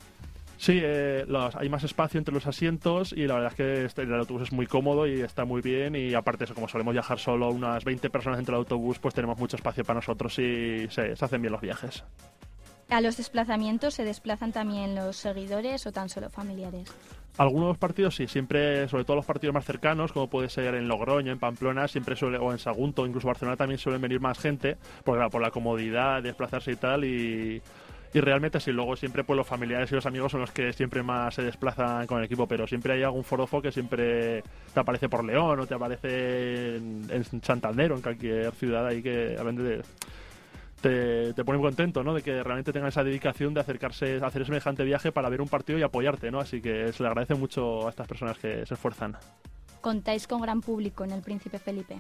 Sí, 0.58 0.80
eh, 0.82 1.26
los- 1.28 1.56
hay 1.56 1.68
más 1.68 1.84
espacio 1.84 2.18
entre 2.18 2.34
los 2.34 2.48
asientos 2.48 3.12
y 3.12 3.28
la 3.28 3.34
verdad 3.36 3.52
es 3.52 3.56
que 3.58 3.86
este- 3.86 4.04
el 4.04 4.14
autobús 4.14 4.44
es 4.44 4.52
muy 4.54 4.66
cómodo 4.66 5.06
y 5.08 5.20
está 5.22 5.44
muy 5.46 5.62
bien 5.62 5.96
y 5.96 6.14
aparte 6.14 6.46
eso, 6.46 6.54
como 6.56 6.70
solemos 6.70 6.94
viajar 6.94 7.20
solo 7.20 7.50
unas 7.50 7.84
20 7.84 8.10
personas 8.10 8.38
dentro 8.38 8.54
del 8.56 8.60
autobús, 8.60 8.98
pues 9.00 9.14
tenemos 9.14 9.38
mucho 9.38 9.58
espacio 9.58 9.84
para 9.84 9.98
nosotros 9.98 10.38
y 10.40 10.88
se, 10.90 11.16
se 11.16 11.26
hacen 11.26 11.42
bien 11.42 11.52
los 11.52 11.62
viajes. 11.62 12.04
¿A 12.90 13.02
los 13.02 13.18
desplazamientos 13.18 13.96
se 13.96 14.04
desplazan 14.06 14.52
también 14.52 14.94
los 14.96 15.18
seguidores 15.18 15.86
o 15.88 15.92
tan 15.92 16.10
solo 16.10 16.30
familiares? 16.30 16.94
Algunos 17.38 17.80
partidos 17.80 18.16
sí, 18.16 18.28
siempre, 18.28 18.88
sobre 18.88 19.06
todo 19.06 19.16
los 19.18 19.26
partidos 19.26 19.56
más 19.56 19.66
cercanos, 19.66 20.12
como 20.14 20.30
puede 20.30 20.50
ser 20.50 20.76
en 20.76 20.88
Logroño, 20.88 21.32
en 21.32 21.40
Pamplona, 21.40 21.88
siempre 21.88 22.16
suele, 22.16 22.38
o 22.38 22.52
en 22.52 22.60
Sagunto, 22.60 23.08
incluso 23.08 23.26
Barcelona 23.28 23.58
también 23.58 23.80
suelen 23.80 24.02
venir 24.02 24.20
más 24.20 24.38
gente, 24.38 24.78
por 25.04 25.18
la, 25.18 25.30
por 25.30 25.42
la 25.42 25.50
comodidad 25.50 26.18
de 26.18 26.30
desplazarse 26.30 26.74
y 26.74 26.76
tal, 26.76 27.04
y, 27.06 27.60
y 28.14 28.20
realmente 28.20 28.60
sí, 28.60 28.72
luego 28.72 28.96
siempre 28.96 29.24
pues 29.24 29.38
los 29.38 29.48
familiares 29.48 29.92
y 29.92 29.96
los 29.96 30.06
amigos 30.06 30.32
son 30.32 30.42
los 30.42 30.52
que 30.52 30.72
siempre 30.72 31.02
más 31.02 31.34
se 31.34 31.42
desplazan 31.42 32.06
con 32.06 32.20
el 32.20 32.26
equipo, 32.26 32.48
pero 32.48 32.68
siempre 32.68 32.94
hay 32.94 33.04
algún 33.04 33.24
forofo 33.24 33.62
que 33.62 33.72
siempre 33.72 34.44
te 34.74 34.80
aparece 34.80 35.10
por 35.10 35.24
León 35.24 35.60
o 35.60 35.66
te 35.66 35.74
aparece 35.74 36.76
en, 36.76 37.08
en 37.10 37.42
Santander 37.42 37.92
en 37.92 38.02
cualquier 38.02 38.54
ciudad 38.54 38.86
ahí 38.86 39.02
que 39.02 39.30
realmente 39.36 39.82
te, 40.84 41.34
te 41.34 41.44
pone 41.44 41.60
contento, 41.60 42.04
¿no? 42.04 42.14
De 42.14 42.22
que 42.22 42.44
realmente 42.44 42.72
tengan 42.72 42.90
esa 42.90 43.04
dedicación 43.04 43.54
de 43.54 43.62
acercarse, 43.62 44.20
hacer 44.22 44.46
semejante 44.46 44.84
viaje 44.84 45.12
para 45.12 45.30
ver 45.30 45.42
un 45.42 45.48
partido 45.48 45.80
y 45.80 45.82
apoyarte, 45.82 46.30
¿no? 46.30 46.40
Así 46.40 46.62
que 46.62 46.92
se 46.94 47.02
le 47.02 47.10
agradece 47.10 47.36
mucho 47.36 47.88
a 47.88 47.90
estas 47.90 48.08
personas 48.08 48.38
que 48.38 48.66
se 48.66 48.74
esfuerzan. 48.74 49.16
¿Contáis 49.82 50.28
con 50.28 50.42
gran 50.42 50.62
público 50.62 51.04
en 51.04 51.12
el 51.12 51.22
Príncipe 51.22 51.58
Felipe? 51.58 52.00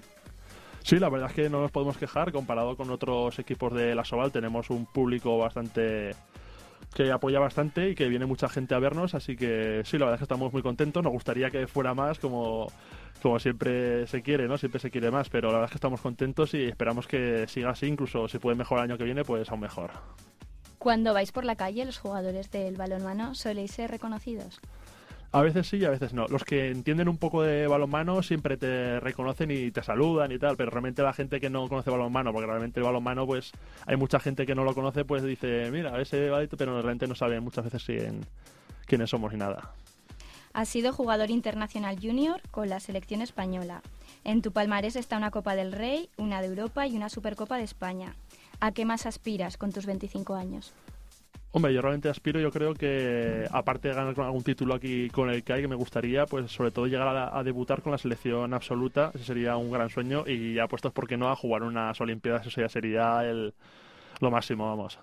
Sí, 0.84 1.00
la 1.00 1.10
verdad 1.10 1.30
es 1.30 1.36
que 1.36 1.50
no 1.50 1.62
nos 1.62 1.72
podemos 1.72 1.98
quejar 1.98 2.32
comparado 2.32 2.76
con 2.76 2.92
otros 2.92 3.40
equipos 3.40 3.74
de 3.74 3.96
la 3.96 4.04
Soval. 4.04 4.32
Tenemos 4.32 4.70
un 4.70 4.86
público 4.86 5.38
bastante 5.38 6.14
que 6.94 7.12
apoya 7.12 7.40
bastante 7.40 7.90
y 7.90 7.96
que 7.96 8.08
viene 8.08 8.26
mucha 8.26 8.48
gente 8.50 8.76
a 8.76 8.80
vernos, 8.80 9.16
así 9.16 9.36
que 9.36 9.82
sí, 9.86 9.98
la 9.98 10.06
verdad 10.06 10.16
es 10.16 10.20
que 10.20 10.26
estamos 10.26 10.54
muy 10.54 10.62
contentos. 10.62 11.02
Nos 11.02 11.14
gustaría 11.14 11.50
que 11.50 11.68
fuera 11.68 11.94
más, 11.94 12.20
como, 12.20 12.68
como 13.22 13.40
siempre 13.40 14.06
se 14.08 14.22
quiere, 14.22 14.48
¿no? 14.48 14.58
Siempre 14.58 14.80
se 14.80 14.92
quiere 14.92 15.10
más, 15.10 15.30
pero 15.30 15.48
la 15.48 15.54
verdad 15.54 15.66
es 15.66 15.72
que 15.72 15.78
estamos 15.78 16.02
contentos 16.02 16.54
y 16.54 16.66
esperamos 16.66 17.08
que 17.08 17.48
siga 17.48 17.72
así, 17.72 17.88
incluso 17.88 18.28
si 18.28 18.38
puede 18.38 18.58
mejorar 18.58 18.86
el 18.86 18.92
año 18.92 18.98
que 18.98 19.06
viene, 19.06 19.24
pues 19.24 19.50
aún 19.50 19.62
mejor. 19.62 19.92
Cuando 20.78 21.14
vais 21.14 21.32
por 21.32 21.46
la 21.46 21.56
calle, 21.56 21.86
los 21.86 21.98
jugadores 21.98 22.52
del 22.52 22.76
balonmano 22.76 23.36
soléis 23.36 23.72
ser 23.72 23.90
reconocidos. 23.90 24.60
A 25.34 25.42
veces 25.42 25.68
sí 25.68 25.78
y 25.78 25.86
a 25.86 25.90
veces 25.90 26.14
no. 26.14 26.28
Los 26.28 26.44
que 26.44 26.70
entienden 26.70 27.10
un 27.10 27.18
poco 27.18 27.42
de 27.42 27.66
balonmano 27.66 28.22
siempre 28.22 28.56
te 28.56 29.00
reconocen 29.00 29.50
y 29.50 29.72
te 29.72 29.82
saludan 29.82 30.32
y 30.32 30.38
tal, 30.38 30.56
pero 30.56 30.70
realmente 30.70 31.02
la 31.02 31.12
gente 31.12 31.42
que 31.42 31.50
no 31.50 31.68
conoce 31.68 31.90
balonmano, 31.90 32.32
porque 32.32 32.46
realmente 32.46 32.80
el 32.80 32.86
balonmano, 32.86 33.26
pues 33.26 33.52
hay 33.88 33.98
mucha 33.98 34.20
gente 34.20 34.46
que 34.46 34.54
no 34.54 34.64
lo 34.64 34.76
conoce, 34.76 35.06
pues 35.06 35.24
dice, 35.24 35.72
mira, 35.72 36.00
ese 36.00 36.30
pero 36.56 36.74
realmente 36.74 37.08
no 37.08 37.16
saben 37.16 37.44
muchas 37.44 37.64
veces 37.66 37.84
quiénes 38.86 39.10
somos 39.10 39.34
ni 39.34 39.40
nada. 39.40 39.72
Has 40.54 40.70
sido 40.70 40.94
jugador 40.94 41.32
internacional 41.32 41.98
junior 42.00 42.40
con 42.52 42.70
la 42.70 42.80
selección 42.80 43.24
española. 43.24 43.82
En 44.24 44.44
tu 44.44 44.52
palmarés 44.52 44.96
está 44.96 45.18
una 45.18 45.32
Copa 45.32 45.56
del 45.56 45.72
Rey, 45.72 46.12
una 46.16 46.42
de 46.42 46.48
Europa 46.48 46.86
y 46.86 46.96
una 46.96 47.10
Supercopa 47.10 47.58
de 47.58 47.64
España. 47.64 48.14
¿A 48.60 48.72
qué 48.72 48.86
más 48.86 49.08
aspiras 49.08 49.58
con 49.58 49.72
tus 49.72 49.88
25 49.88 50.36
años? 50.36 50.74
Hombre, 51.56 51.72
yo 51.72 51.82
realmente 51.82 52.10
aspiro, 52.10 52.40
yo 52.40 52.50
creo 52.50 52.74
que 52.74 53.48
aparte 53.52 53.88
de 53.88 53.94
ganar 53.94 54.20
algún 54.20 54.42
título 54.42 54.74
aquí 54.74 55.08
con 55.12 55.30
el 55.30 55.44
CAI, 55.44 55.62
que 55.62 55.68
me 55.68 55.76
gustaría, 55.76 56.26
pues 56.26 56.52
sobre 56.52 56.72
todo 56.72 56.88
llegar 56.88 57.08
a, 57.08 57.38
a 57.38 57.44
debutar 57.44 57.84
con 57.84 57.92
la 57.92 58.00
selección 58.00 58.56
absoluta, 58.56 59.12
ese 59.14 59.24
sería 59.24 59.56
un 59.56 59.72
gran 59.72 59.92
sueño, 59.92 60.24
y 60.26 60.56
ya 60.56 60.68
puestos, 60.68 60.92
¿por 60.92 61.08
qué 61.08 61.16
no?, 61.16 61.30
a 61.30 61.36
jugar 61.36 61.62
unas 61.62 62.02
Olimpiadas, 62.02 62.48
eso 62.48 62.60
ya 62.60 62.70
sería 62.70 63.24
el, 63.24 63.54
lo 64.20 64.32
máximo, 64.32 64.68
vamos. 64.68 64.98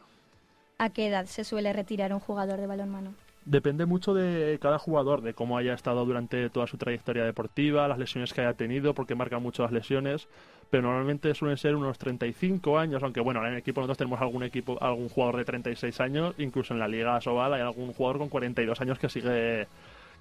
¿A 0.78 0.90
qué 0.90 1.06
edad 1.06 1.26
se 1.26 1.44
suele 1.44 1.72
retirar 1.72 2.12
un 2.12 2.18
jugador 2.18 2.58
de 2.58 2.66
balonmano? 2.66 3.14
Depende 3.50 3.84
mucho 3.84 4.14
de 4.14 4.60
cada 4.62 4.78
jugador, 4.78 5.22
de 5.22 5.34
cómo 5.34 5.58
haya 5.58 5.74
estado 5.74 6.04
durante 6.04 6.48
toda 6.50 6.68
su 6.68 6.76
trayectoria 6.76 7.24
deportiva, 7.24 7.88
las 7.88 7.98
lesiones 7.98 8.32
que 8.32 8.42
haya 8.42 8.54
tenido, 8.54 8.94
porque 8.94 9.16
marcan 9.16 9.42
mucho 9.42 9.64
las 9.64 9.72
lesiones, 9.72 10.28
pero 10.70 10.84
normalmente 10.84 11.34
suelen 11.34 11.58
ser 11.58 11.74
unos 11.74 11.98
35 11.98 12.78
años, 12.78 13.02
aunque 13.02 13.18
bueno, 13.20 13.44
en 13.44 13.54
el 13.54 13.58
equipo 13.58 13.80
nosotros 13.80 13.98
tenemos 13.98 14.20
algún 14.20 14.44
equipo, 14.44 14.78
algún 14.80 15.08
jugador 15.08 15.38
de 15.38 15.44
36 15.46 16.00
años, 16.00 16.32
incluso 16.38 16.74
en 16.74 16.78
la 16.78 16.86
Liga 16.86 17.20
Sobal 17.20 17.52
hay 17.54 17.60
algún 17.60 17.92
jugador 17.92 18.18
con 18.18 18.28
42 18.28 18.80
años 18.80 19.00
que 19.00 19.08
sigue 19.08 19.66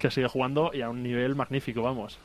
que 0.00 0.10
sigue 0.10 0.26
jugando 0.26 0.72
y 0.74 0.82
a 0.82 0.90
un 0.90 1.00
nivel 1.00 1.36
magnífico, 1.36 1.82
vamos. 1.82 2.18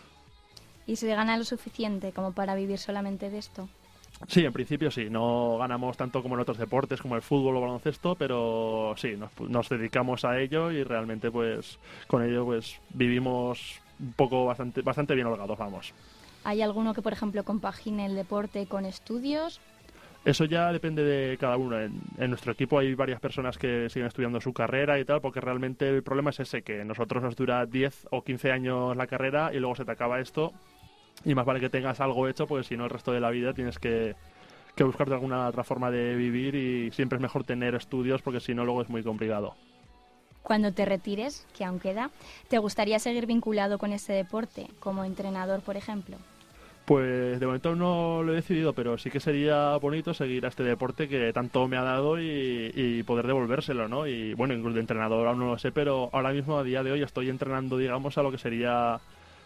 ¿Y 0.87 0.95
se 0.95 1.13
gana 1.13 1.37
lo 1.37 1.43
suficiente 1.43 2.13
como 2.13 2.31
para 2.31 2.55
vivir 2.55 2.79
solamente 2.79 3.29
de 3.29 3.37
esto? 3.37 3.69
Sí, 4.27 4.45
en 4.45 4.53
principio 4.53 4.89
sí, 4.89 5.09
no 5.09 5.57
ganamos 5.57 5.97
tanto 5.97 6.21
como 6.21 6.35
en 6.35 6.41
otros 6.41 6.57
deportes 6.57 7.01
como 7.01 7.15
el 7.15 7.21
fútbol 7.21 7.57
o 7.57 7.61
baloncesto, 7.61 8.15
pero 8.15 8.93
sí, 8.97 9.15
nos, 9.17 9.31
nos 9.41 9.69
dedicamos 9.69 10.25
a 10.25 10.39
ello 10.39 10.71
y 10.71 10.83
realmente 10.83 11.29
pues 11.29 11.77
con 12.07 12.23
ello 12.23 12.45
pues 12.45 12.79
vivimos 12.93 13.81
un 13.99 14.13
poco 14.13 14.45
bastante, 14.45 14.81
bastante 14.81 15.15
bien 15.15 15.27
holgados, 15.27 15.57
vamos. 15.57 15.93
¿Hay 16.43 16.61
alguno 16.61 16.93
que, 16.93 17.01
por 17.01 17.13
ejemplo, 17.13 17.43
compagine 17.43 18.05
el 18.05 18.15
deporte 18.15 18.67
con 18.67 18.85
estudios? 18.85 19.59
Eso 20.25 20.45
ya 20.45 20.71
depende 20.71 21.03
de 21.03 21.37
cada 21.37 21.57
uno. 21.57 21.79
En, 21.79 22.01
en 22.17 22.29
nuestro 22.29 22.51
equipo 22.51 22.79
hay 22.79 22.93
varias 22.95 23.19
personas 23.19 23.57
que 23.57 23.89
siguen 23.89 24.07
estudiando 24.07 24.41
su 24.41 24.53
carrera 24.53 24.99
y 24.99 25.05
tal, 25.05 25.21
porque 25.21 25.41
realmente 25.41 25.87
el 25.87 26.03
problema 26.03 26.31
es 26.31 26.39
ese, 26.39 26.61
que 26.61 26.83
nosotros 26.83 27.21
nos 27.21 27.35
dura 27.35 27.65
10 27.65 28.07
o 28.11 28.23
15 28.23 28.51
años 28.51 28.95
la 28.95 29.07
carrera 29.07 29.51
y 29.53 29.59
luego 29.59 29.75
se 29.75 29.85
te 29.85 29.91
acaba 29.91 30.19
esto 30.19 30.51
y 31.25 31.35
más 31.35 31.45
vale 31.45 31.59
que 31.59 31.69
tengas 31.69 31.99
algo 31.99 32.27
hecho, 32.27 32.47
porque 32.47 32.63
si 32.63 32.77
no 32.77 32.85
el 32.85 32.91
resto 32.91 33.11
de 33.11 33.19
la 33.19 33.31
vida 33.31 33.53
tienes 33.53 33.79
que, 33.79 34.15
que 34.75 34.83
buscarte 34.83 35.13
alguna 35.13 35.47
otra 35.47 35.63
forma 35.63 35.89
de 35.89 36.15
vivir 36.15 36.55
y 36.55 36.91
siempre 36.91 37.17
es 37.17 37.21
mejor 37.21 37.43
tener 37.43 37.75
estudios 37.75 38.21
porque 38.21 38.39
si 38.39 38.53
no 38.53 38.63
luego 38.63 38.83
es 38.83 38.89
muy 38.89 39.03
complicado. 39.03 39.55
Cuando 40.43 40.71
te 40.71 40.85
retires, 40.85 41.47
que 41.57 41.65
aún 41.65 41.79
queda, 41.79 42.11
¿te 42.49 42.59
gustaría 42.59 42.99
seguir 42.99 43.25
vinculado 43.25 43.79
con 43.79 43.91
este 43.91 44.13
deporte, 44.13 44.67
como 44.79 45.03
entrenador, 45.03 45.61
por 45.61 45.75
ejemplo? 45.75 46.17
Pues 46.85 47.39
de 47.39 47.45
momento 47.47 47.75
no 47.75 48.21
lo 48.21 48.31
he 48.31 48.35
decidido, 48.35 48.73
pero 48.73 48.95
sí 48.99 49.09
que 49.09 49.19
sería 49.19 49.75
bonito 49.77 50.13
seguir 50.13 50.45
a 50.45 50.49
este 50.49 50.61
deporte 50.61 51.09
que 51.09 51.33
tanto 51.33 51.67
me 51.67 51.77
ha 51.77 51.81
dado 51.81 52.21
y, 52.21 52.71
y 52.75 53.01
poder 53.01 53.25
devolvérselo, 53.25 53.87
¿no? 53.87 54.05
Y 54.05 54.35
bueno, 54.35 54.53
incluso 54.53 54.75
de 54.75 54.81
entrenador 54.81 55.27
aún 55.27 55.39
no 55.39 55.47
lo 55.47 55.57
sé, 55.57 55.71
pero 55.71 56.11
ahora 56.13 56.31
mismo 56.31 56.59
a 56.59 56.63
día 56.63 56.83
de 56.83 56.91
hoy 56.91 57.01
estoy 57.01 57.31
entrenando, 57.31 57.79
digamos, 57.79 58.19
a 58.19 58.21
lo 58.21 58.29
que 58.29 58.37
sería 58.37 58.99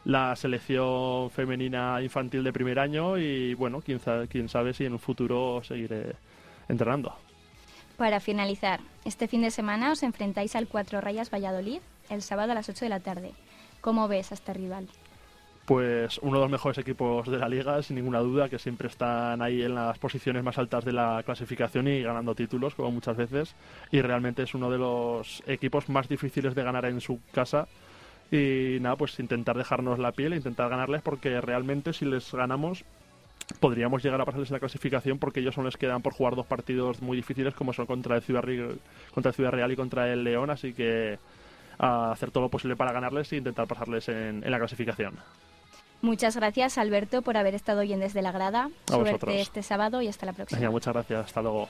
la 0.06 0.36
selección 0.36 1.30
femenina 1.30 2.02
infantil 2.02 2.44
de 2.44 2.54
primer 2.54 2.80
año 2.80 3.18
y 3.18 3.54
bueno, 3.54 3.82
quién 3.82 4.00
sabe, 4.00 4.28
quién 4.28 4.50
sabe 4.50 4.74
si 4.74 4.86
en 4.86 4.94
un 4.94 5.00
futuro 5.00 5.62
seguiré 5.64 6.16
entrenando. 6.68 7.16
Para 7.98 8.20
finalizar, 8.20 8.80
este 9.04 9.28
fin 9.28 9.42
de 9.42 9.52
semana 9.52 9.92
os 9.92 10.04
enfrentáis 10.04 10.56
al 10.56 10.68
Cuatro 10.68 11.02
Rayas 11.02 11.30
Valladolid 11.30 11.82
el 12.10 12.22
sábado 12.22 12.54
a 12.54 12.56
las 12.56 12.70
8 12.70 12.86
de 12.86 12.90
la 12.90 13.02
tarde. 13.02 13.34
¿Cómo 13.82 14.08
ves 14.08 14.32
a 14.32 14.36
este 14.36 14.54
rival? 14.54 14.88
Pues 15.66 16.18
uno 16.24 16.38
de 16.38 16.42
los 16.42 16.50
mejores 16.50 16.80
equipos 16.80 17.30
de 17.30 17.38
la 17.38 17.48
liga, 17.48 17.82
sin 17.84 17.98
ninguna 17.98 18.20
duda, 18.20 18.50
que 18.50 18.58
siempre 18.58 18.88
están 18.88 19.42
ahí 19.42 19.62
en 19.62 19.76
las 19.76 20.00
posiciones 20.00 20.44
más 20.44 20.58
altas 20.58 20.84
de 20.84 20.94
la 20.94 21.22
clasificación 21.24 21.88
y 21.88 22.02
ganando 22.02 22.34
títulos, 22.34 22.74
como 22.74 22.90
muchas 22.90 23.16
veces. 23.16 23.54
Y 23.92 24.02
realmente 24.02 24.44
es 24.44 24.56
uno 24.56 24.72
de 24.72 24.80
los 24.80 25.44
equipos 25.46 25.88
más 25.88 26.10
difíciles 26.10 26.56
de 26.56 26.64
ganar 26.64 26.86
en 26.86 27.02
su 27.02 27.20
casa. 27.34 27.68
Y 28.32 28.78
nada, 28.82 28.96
pues 28.96 29.20
intentar 29.20 29.58
dejarnos 29.58 29.98
la 30.00 30.12
piel, 30.12 30.34
intentar 30.34 30.70
ganarles, 30.70 31.02
porque 31.02 31.42
realmente 31.42 31.94
si 31.94 32.06
les 32.06 32.32
ganamos 32.32 32.86
podríamos 33.60 34.04
llegar 34.04 34.22
a 34.22 34.26
pasarles 34.26 34.50
en 34.50 34.54
la 34.54 34.60
clasificación 34.60 35.18
porque 35.18 35.40
ellos 35.40 35.56
son 35.56 35.64
los 35.64 35.76
que 35.76 35.88
quedan 35.88 36.02
por 36.02 36.14
jugar 36.14 36.36
dos 36.36 36.46
partidos 36.46 37.02
muy 37.02 37.18
difíciles 37.18 37.56
como 37.56 37.74
son 37.74 37.88
contra 37.88 38.16
el 38.16 38.22
Ciudad, 38.22 38.44
contra 39.14 39.30
el 39.30 39.36
Ciudad 39.36 39.52
Real 39.52 39.72
y 39.72 39.76
contra 39.76 40.12
el 40.12 40.24
León, 40.24 40.50
así 40.50 40.74
que 40.74 41.18
a 41.80 42.12
hacer 42.12 42.32
todo 42.32 42.44
lo 42.44 42.50
posible 42.50 42.76
para 42.76 42.92
ganarles 42.92 43.32
e 43.34 43.38
intentar 43.38 43.66
pasarles 43.66 44.10
en, 44.10 44.42
la 44.50 44.60
clasificación. 44.60 45.16
Muchas 46.02 46.36
gracias, 46.36 46.78
Alberto, 46.78 47.22
por 47.22 47.38
haber 47.38 47.56
estado 47.56 47.82
hoy 47.82 47.92
en 47.92 48.00
Desde 48.00 48.22
la 48.22 48.32
Grada. 48.32 48.70
Suerte 48.86 49.42
este 49.42 49.64
sábado 49.64 50.02
y 50.02 50.08
hasta 50.08 50.26
la 50.26 50.34
próxima. 50.34 50.70
muchas 50.70 50.94
gracias. 50.94 51.26
Hasta 51.26 51.42
luego. 51.42 51.68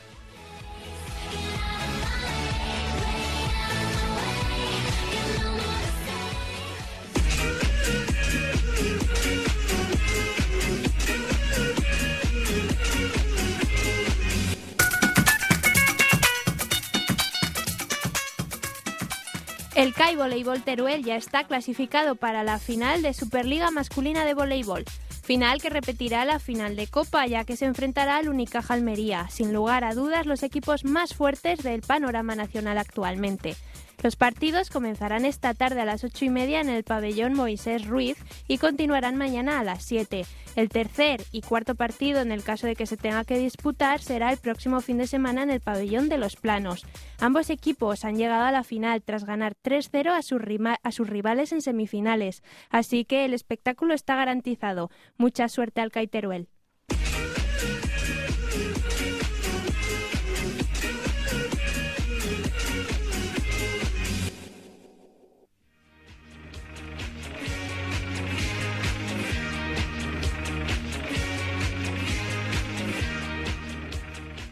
El 19.79 19.93
CAI 19.93 20.17
Voleibol 20.17 20.61
Teruel 20.61 21.05
ya 21.05 21.15
está 21.15 21.45
clasificado 21.45 22.15
para 22.15 22.43
la 22.43 22.59
final 22.59 23.01
de 23.01 23.13
Superliga 23.13 23.71
Masculina 23.71 24.25
de 24.25 24.33
Voleibol. 24.33 24.83
Final 25.23 25.61
que 25.61 25.69
repetirá 25.69 26.25
la 26.25 26.39
final 26.39 26.75
de 26.75 26.87
Copa, 26.87 27.25
ya 27.27 27.45
que 27.45 27.55
se 27.55 27.63
enfrentará 27.63 28.17
al 28.17 28.27
Unicaja 28.27 28.73
Almería, 28.73 29.29
sin 29.29 29.53
lugar 29.53 29.85
a 29.85 29.95
dudas 29.95 30.25
los 30.25 30.43
equipos 30.43 30.83
más 30.83 31.13
fuertes 31.13 31.63
del 31.63 31.79
panorama 31.79 32.35
nacional 32.35 32.77
actualmente. 32.77 33.55
Los 34.01 34.15
partidos 34.15 34.69
comenzarán 34.69 35.25
esta 35.25 35.53
tarde 35.53 35.81
a 35.81 35.85
las 35.85 36.05
ocho 36.05 36.23
y 36.23 36.29
media 36.29 36.61
en 36.61 36.69
el 36.69 36.85
pabellón 36.85 37.33
Moisés 37.33 37.85
Ruiz 37.85 38.17
y 38.47 38.57
continuarán 38.57 39.17
mañana 39.17 39.59
a 39.59 39.63
las 39.65 39.83
7. 39.83 40.25
El 40.55 40.69
tercer 40.69 41.21
y 41.33 41.41
cuarto 41.41 41.75
partido, 41.75 42.21
en 42.21 42.31
el 42.31 42.43
caso 42.43 42.65
de 42.65 42.75
que 42.75 42.85
se 42.85 42.95
tenga 42.95 43.25
que 43.25 43.37
disputar, 43.37 43.99
será 43.99 44.31
el 44.31 44.37
próximo 44.37 44.79
fin 44.79 44.97
de 44.97 45.07
semana 45.07 45.43
en 45.43 45.49
el 45.49 45.59
pabellón 45.59 46.07
de 46.07 46.17
los 46.17 46.37
Planos. 46.37 46.85
Ambos 47.19 47.49
equipos 47.49 48.05
han 48.05 48.15
llegado 48.15 48.45
a 48.45 48.51
la 48.51 48.63
final 48.63 49.01
tras 49.03 49.25
ganar 49.25 49.55
3-0 49.63 50.11
a, 50.11 50.21
sus 50.21 50.41
a 50.81 50.91
sus 50.93 51.09
rivales 51.09 51.51
en 51.51 51.61
semifinales, 51.61 52.41
así 52.69 53.03
que 53.03 53.25
el 53.25 53.33
espectáculo 53.33 53.93
está 53.93 54.15
garantizado. 54.15 54.89
Mucha 55.17 55.49
suerte 55.49 55.81
al 55.81 55.91
Caiteruel. 55.91 56.47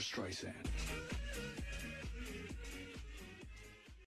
Streisand. 0.00 0.75